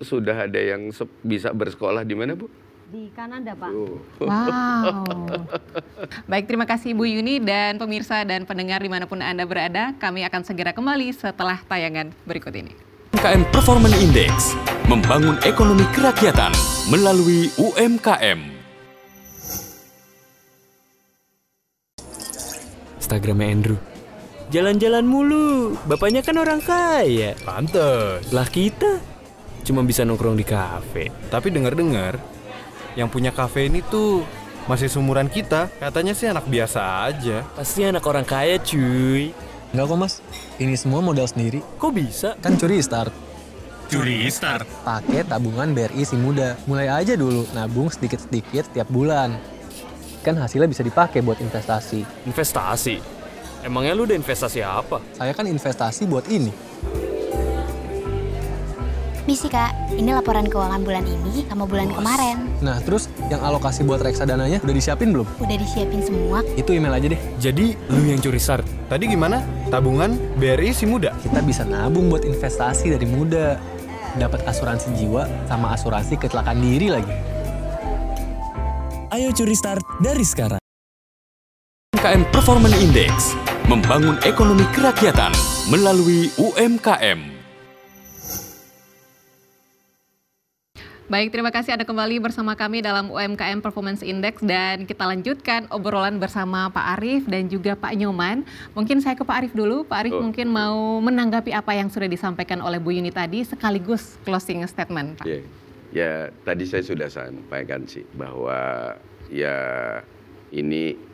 [0.00, 2.46] sudah ada yang bisa bersekolah di mana Bu?
[2.94, 3.70] Di Kanada, Pak.
[3.74, 3.98] Oh.
[4.22, 5.26] Wow.
[6.30, 9.90] Baik, terima kasih Bu Yuni dan pemirsa dan pendengar di mana pun Anda berada.
[9.98, 12.94] Kami akan segera kembali setelah tayangan berikut ini.
[13.24, 14.52] UMKM Performance Index
[14.84, 16.52] membangun ekonomi kerakyatan
[16.92, 18.36] melalui UMKM.
[23.00, 23.93] Instagramnya Andrew.
[24.54, 27.34] Jalan-jalan mulu, bapaknya kan orang kaya.
[27.42, 28.30] Pantes.
[28.30, 29.02] Lah kita
[29.66, 31.10] cuma bisa nongkrong di kafe.
[31.26, 32.22] Tapi dengar-dengar
[32.94, 34.22] yang punya kafe ini tuh
[34.70, 35.66] masih seumuran kita.
[35.82, 37.42] Katanya sih anak biasa aja.
[37.58, 39.34] Pasti anak orang kaya cuy.
[39.74, 40.14] Enggak kok mas,
[40.62, 41.58] ini semua modal sendiri.
[41.82, 42.38] Kok bisa?
[42.38, 43.10] Kan curi start.
[43.90, 44.70] Curi start.
[44.86, 46.54] Pakai tabungan BRI si muda.
[46.70, 49.34] Mulai aja dulu, nabung sedikit-sedikit setiap bulan.
[50.22, 52.06] Kan hasilnya bisa dipakai buat investasi.
[52.22, 53.13] Investasi?
[53.64, 55.00] Emangnya lu udah investasi apa?
[55.16, 56.52] Saya kan investasi buat ini.
[59.24, 62.44] Misi kak, ini laporan keuangan bulan ini sama bulan kemarin.
[62.60, 65.24] Nah terus yang alokasi buat reksadananya udah disiapin belum?
[65.40, 66.44] Udah disiapin semua.
[66.60, 67.20] Itu email aja deh.
[67.40, 68.68] Jadi lu yang curi start.
[68.92, 69.40] Tadi gimana?
[69.72, 71.16] Tabungan BRI si muda.
[71.24, 73.56] Kita bisa nabung buat investasi dari muda.
[74.20, 77.14] Dapat asuransi jiwa sama asuransi kecelakaan diri lagi.
[79.08, 80.63] Ayo curi start dari sekarang.
[82.04, 83.32] UMKM Performance Index
[83.64, 85.32] membangun ekonomi kerakyatan
[85.72, 87.16] melalui UMKM.
[91.08, 96.20] Baik, terima kasih Anda kembali bersama kami dalam UMKM Performance Index dan kita lanjutkan obrolan
[96.20, 98.44] bersama Pak Arief dan juga Pak Nyoman.
[98.76, 99.88] Mungkin saya ke Pak Arief dulu.
[99.88, 100.20] Pak Arief Oh.
[100.20, 105.24] mungkin mau menanggapi apa yang sudah disampaikan oleh Bu Yuni tadi sekaligus closing statement, Pak.
[105.24, 105.40] Ya,
[105.88, 106.12] ya
[106.44, 108.92] tadi saya sudah sampaikan sih bahwa
[109.32, 109.56] ya
[110.52, 111.13] ini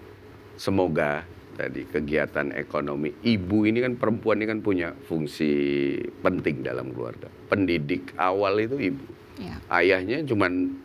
[0.60, 1.24] semoga
[1.56, 5.52] tadi kegiatan ekonomi ibu ini kan perempuan ini kan punya fungsi
[6.20, 7.32] penting dalam keluarga.
[7.48, 9.04] Pendidik awal itu ibu.
[9.40, 9.56] Ya.
[9.72, 10.76] Ayahnya cuman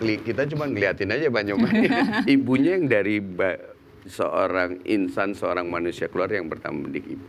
[0.00, 1.72] kita cuma ngeliatin aja Nyoman.
[2.36, 3.24] Ibunya yang dari
[4.04, 7.28] seorang insan, seorang manusia keluar yang pertama mendidik ibu.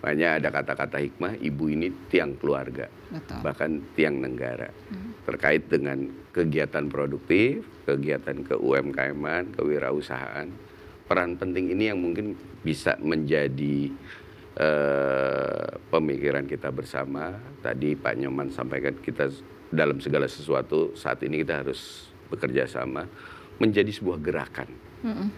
[0.00, 3.40] Makanya ada kata-kata hikmah, ibu ini tiang keluarga, Betul.
[3.40, 4.68] bahkan tiang negara.
[5.24, 10.52] Terkait dengan kegiatan produktif, kegiatan ke UMKM-an, kewirausahaan,
[11.04, 13.92] peran penting ini yang mungkin bisa menjadi
[14.56, 17.34] eh, pemikiran kita bersama.
[17.60, 19.28] Tadi Pak Nyoman sampaikan kita
[19.68, 23.04] dalam segala sesuatu saat ini kita harus bekerja sama
[23.58, 24.66] menjadi sebuah gerakan
[25.02, 25.28] Mm-mm.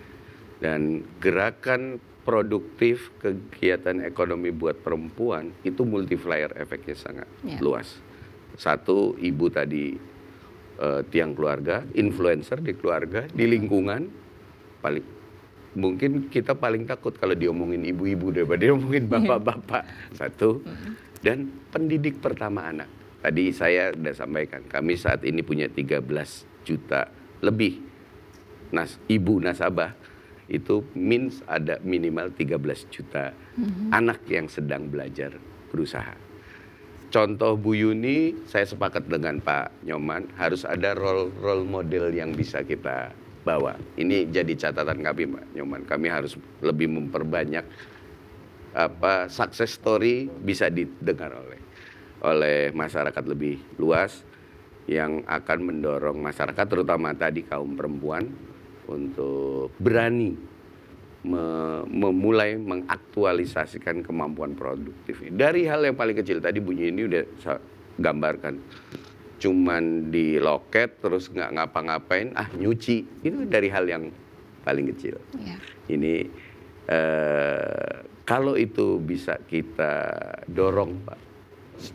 [0.60, 0.80] dan
[1.20, 7.58] gerakan produktif kegiatan ekonomi buat perempuan itu multiplier efeknya sangat Ya.
[7.60, 7.96] luas.
[8.56, 9.94] Satu ibu tadi
[10.76, 14.02] eh, tiang keluarga, influencer di keluarga, di lingkungan
[14.80, 15.15] paling
[15.76, 19.84] mungkin kita paling takut kalau diomongin ibu-ibu daripada diomongin bapak-bapak.
[20.16, 20.64] Satu
[21.20, 22.88] dan pendidik pertama anak.
[23.20, 26.00] Tadi saya sudah sampaikan, kami saat ini punya 13
[26.62, 27.10] juta
[27.42, 27.82] lebih
[28.70, 29.94] nas ibu nasabah
[30.46, 33.90] itu means ada minimal 13 juta Mhm.
[33.90, 35.34] anak yang sedang belajar
[35.72, 36.14] berusaha.
[37.08, 42.60] Contoh Bu Yuni, saya sepakat dengan Pak Nyoman, harus ada role role model yang bisa
[42.60, 43.10] kita
[43.46, 43.78] bawa.
[43.94, 45.86] Ini jadi catatan kami Pak Nyoman.
[45.86, 47.62] Kami harus lebih memperbanyak
[48.74, 51.60] apa success story bisa didengar oleh
[52.26, 54.20] oleh masyarakat lebih luas
[54.90, 58.26] yang akan mendorong masyarakat terutama tadi kaum perempuan
[58.86, 60.34] untuk berani
[61.26, 65.22] me- memulai mengaktualisasikan kemampuan produktif.
[65.26, 67.58] Dari hal yang paling kecil tadi bunyi ini udah saya
[67.98, 68.54] gambarkan.
[69.36, 73.20] Cuman di loket terus nggak ngapa-ngapain, ah nyuci.
[73.20, 74.08] Itu dari hal yang
[74.64, 75.20] paling kecil.
[75.36, 75.56] Iya.
[75.92, 76.14] Ini
[76.88, 80.10] eh, kalau itu bisa kita
[80.50, 81.20] dorong Pak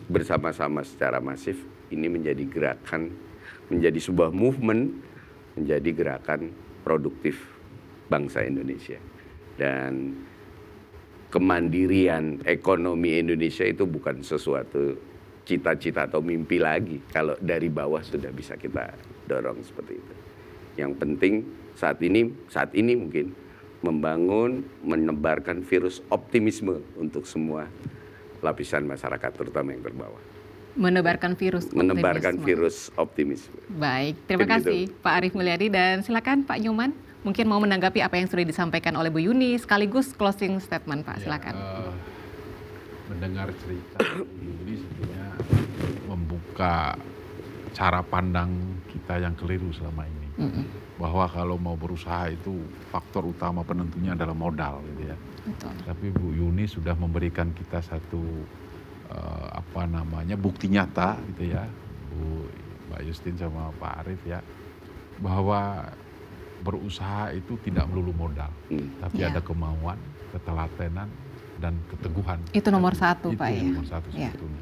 [0.07, 1.57] bersama-sama secara masif,
[1.91, 3.11] ini menjadi gerakan,
[3.67, 4.93] menjadi sebuah movement,
[5.57, 6.53] menjadi gerakan
[6.85, 7.41] produktif
[8.07, 9.01] bangsa Indonesia.
[9.59, 10.15] Dan
[11.31, 15.10] kemandirian ekonomi Indonesia itu bukan sesuatu
[15.45, 17.01] cita-cita atau mimpi lagi.
[17.09, 18.93] Kalau dari bawah sudah bisa kita
[19.25, 20.13] dorong seperti itu.
[20.79, 21.33] Yang penting
[21.75, 23.33] saat ini, saat ini mungkin
[23.81, 27.65] membangun, menebarkan virus optimisme untuk semua
[28.41, 30.21] lapisan masyarakat, terutama yang terbawah.
[30.77, 31.67] Menebarkan virus.
[31.75, 32.47] Menebarkan optimisme.
[32.47, 33.53] virus optimisme.
[33.75, 38.17] Baik, terima Mungkin kasih Pak Arief Mulyadi dan silakan Pak Nyoman mungkin mau menanggapi apa
[38.17, 41.53] yang sudah disampaikan oleh Bu Yuni sekaligus closing statement Pak, silakan.
[41.53, 41.93] Eh,
[43.11, 43.99] mendengar cerita
[44.39, 44.70] ini sebetulnya
[46.51, 46.99] membuka
[47.71, 50.27] cara pandang kita yang keliru selama ini.
[50.35, 50.67] Mm-mm.
[50.99, 55.17] Bahwa kalau mau berusaha itu faktor utama penentunya adalah modal gitu ya.
[55.47, 55.73] Betul.
[55.87, 58.43] Tapi Bu Yuni sudah memberikan kita satu
[59.07, 61.71] eh, apa namanya bukti nyata gitu ya,
[62.11, 62.51] Bu
[62.91, 64.43] Mbak Justin sama Pak Arief ya,
[65.15, 65.87] bahwa
[66.61, 68.53] berusaha itu tidak melulu modal,
[69.01, 69.33] tapi Iya.
[69.33, 69.97] ada kemauan,
[70.29, 71.09] ketelatenan,
[71.57, 72.45] dan keteguhan.
[72.53, 73.63] Itu nomor satu, itu Pak, ya.
[73.65, 74.29] nomor satu Iya.
[74.29, 74.61] sebetulnya.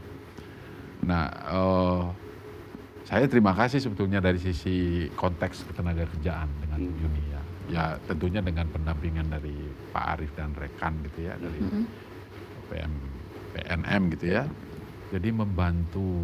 [1.06, 2.04] Nah, eh,
[3.08, 7.42] saya terima kasih sebetulnya dari sisi konteks ketenaga kerjaan dengan Bu Yuni ya.
[7.70, 9.54] Ya tentunya dengan pendampingan dari
[9.94, 11.86] Pak Arief dan rekan gitu ya dari Mm-mm.
[12.70, 12.94] PM,
[13.56, 14.44] PNM gitu ya.
[15.10, 16.22] Jadi membantu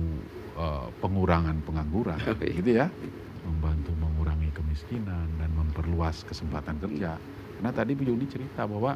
[0.59, 2.19] eh, pengurangan pengangguran
[2.59, 2.89] gitu ya.
[3.45, 7.17] Membantu mengurangi kemiskinan dan memperluas kesempatan kerja.
[7.57, 8.93] Karena tadi Bu Yuni cerita bahwa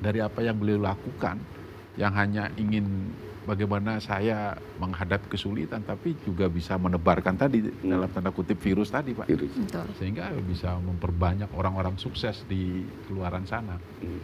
[0.00, 1.36] dari apa yang beliau lakukan
[2.00, 3.12] yang hanya ingin
[3.44, 9.28] bagaimana saya menghadapi kesulitan tapi juga bisa menebarkan tadi dalam tanda kutip virus tadi Pak.
[9.28, 9.86] Betul.
[9.94, 13.76] Sehingga bisa memperbanyak orang-orang sukses di keluaran sana.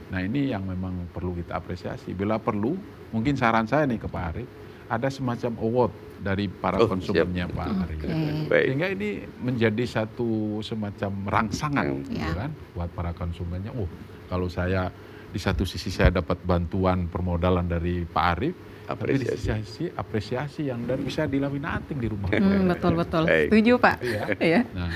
[0.08, 2.10] Nah ini yang memang perlu kita apresiasi.
[2.10, 2.74] Bila perlu,
[3.10, 4.48] mungkin saran saya nih ke Pak Arief,
[4.88, 7.56] ada semacam award dari para Oh, konsumennya siap.
[7.56, 8.00] Pak Arief.
[8.48, 8.64] Baik.
[8.66, 12.34] Sehingga ini menjadi satu semacam rangsangan gitu Ya.
[12.34, 13.70] kan buat para konsumennya.
[13.72, 13.86] Oh,
[14.26, 14.88] kalau saya
[15.30, 18.56] di satu sisi saya dapat bantuan permodalan dari Pak Arief,
[18.90, 19.46] Apresiasi.
[19.62, 22.30] sisi apresiasi yang dan bisa dilaminating di rumah.
[22.34, 23.24] Hmm, betul betul.
[23.26, 23.96] Setuju Pak.
[24.02, 24.22] Iya.
[24.38, 24.60] Iya.
[24.74, 24.90] Nah,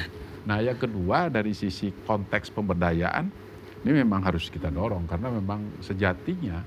[0.45, 3.31] nah yang kedua dari sisi konteks pemberdayaan
[3.85, 6.65] ini memang harus kita dorong karena memang sejatinya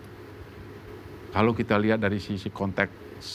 [1.34, 3.28] kalau kita lihat dari sisi konteks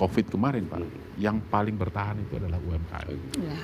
[0.00, 0.80] COVID kemarin Pak,
[1.20, 3.20] yang paling bertahan itu adalah UMKM.
[3.44, 3.60] Ya.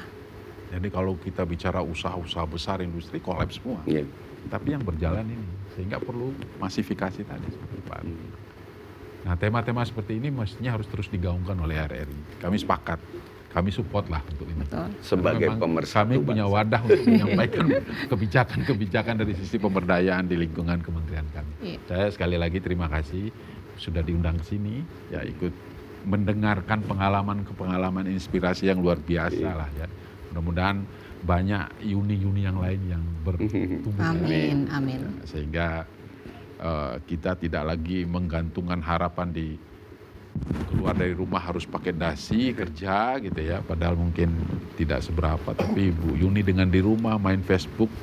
[0.77, 3.81] Jadi kalau kita bicara usaha-usaha besar industri kolaps semua.
[3.89, 4.05] Iya.
[4.53, 8.01] Tapi yang berjalan ini sehingga perlu masifikasi tadi seperti Pak.
[9.27, 12.39] Nah tema-tema seperti ini mestinya harus terus digaungkan oleh RRI.
[12.39, 13.03] Kami sepakat,
[13.51, 14.63] kami support lah untuk ini.
[14.63, 16.55] Karena Sebagai pemersatu Kami punya bangsa.
[16.55, 17.67] wadah untuk menyampaikan
[18.11, 21.53] kebijakan-kebijakan dari sisi pemberdayaan di lingkungan kementerian kami.
[21.75, 21.79] Iya.
[21.91, 23.35] Saya sekali lagi terima kasih
[23.75, 25.51] sudah diundang ke sini, ya ikut
[26.07, 29.59] mendengarkan pengalaman-pengalaman inspirasi yang luar biasa Iya.
[29.59, 29.91] lah ya.
[30.31, 30.87] Mudah-mudahan
[31.27, 33.91] banyak uni-uni yang lain yang bertumbuh.
[33.99, 35.01] Amin, amin.
[35.27, 35.83] Sehingga
[36.59, 39.49] eh, kita tidak lagi menggantungkan harapan di
[40.67, 43.63] keluar dari rumah harus pakai dasi kerja gitu ya.
[43.63, 45.55] Padahal mungkin tidak seberapa.
[45.55, 47.95] Tapi Bu Yuni dengan di rumah main Facebook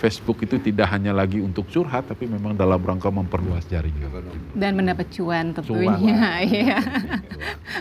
[0.00, 4.24] Facebook itu tidak hanya lagi untuk curhat tapi memang dalam rangka memperluas jaringan
[4.56, 5.92] Dan mendapat cuan tentunya.
[5.96, 6.08] Cuan.
[6.50, 6.80] Iya.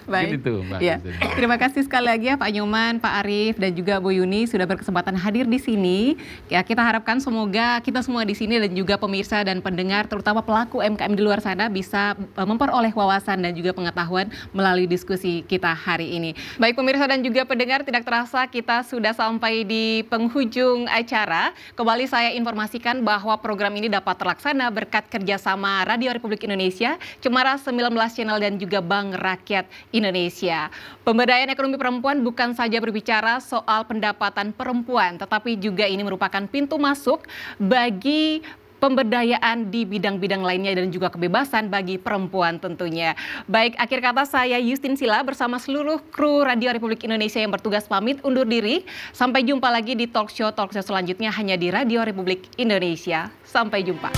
[0.06, 0.44] Baik.
[0.44, 1.00] Itu, Mbak Ya.
[1.36, 5.16] Terima kasih sekali lagi ya Pak Nyoman, Pak Arief dan juga Bu Yuni sudah berkesempatan
[5.16, 6.20] hadir di sini.
[6.52, 10.84] Ya kita harapkan semoga kita semua di sini dan juga pemirsa dan pendengar terutama pelaku
[10.84, 16.20] UMKM di luar sana bisa eh, memperoleh wawasan dan juga pengetahuan melalui diskusi kita hari
[16.20, 16.36] ini.
[16.60, 21.56] Baik pemirsa dan juga pendengar tidak terasa kita sudah sampai di penghujung acara.
[21.80, 27.96] Kembali saya informasikan bahwa program ini dapat terlaksana berkat kerjasama Radio Republik Indonesia, Cemara 19
[27.96, 29.64] Channel dan juga Bank Rakyat
[29.96, 30.68] Indonesia.
[31.08, 37.24] Pemberdayaan ekonomi perempuan bukan saja berbicara soal pendapatan perempuan, tetapi juga ini merupakan pintu masuk
[37.56, 38.44] bagi
[38.80, 43.14] pemberdayaan di bidang-bidang lainnya dan juga kebebasan bagi perempuan tentunya.
[43.46, 48.18] Baik, akhir kata saya Yustin Sila bersama seluruh kru Radio Republik Indonesia yang bertugas pamit
[48.24, 48.88] undur diri.
[49.12, 53.30] Sampai jumpa lagi di talk show talk show selanjutnya hanya di Radio Republik Indonesia.
[53.44, 54.10] Sampai jumpa.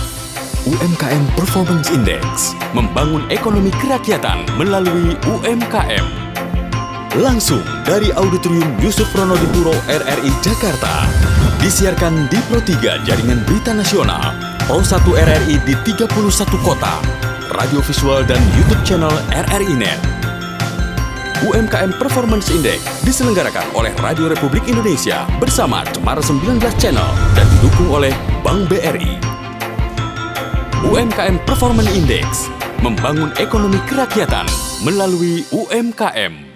[0.62, 6.06] UMKM Performance Index membangun ekonomi kerakyatan melalui UMKM.
[7.18, 11.04] Langsung dari Auditorium Yusuf Ronodipuro RRI Jakarta.
[11.60, 16.06] Disiarkan di Pro 3 Jaringan Berita Nasional, Pro 1 RRI di 31
[16.62, 17.02] kota,
[17.50, 19.98] radio visual dan YouTube channel RRI Net.
[21.42, 28.14] UMKM Performance Index diselenggarakan oleh Radio Republik Indonesia bersama Cemara 19 Channel dan didukung oleh
[28.46, 29.18] Bank BRI.
[30.86, 32.46] UMKM Performance Index
[32.86, 34.46] membangun ekonomi kerakyatan
[34.86, 36.51] melalui UMKM.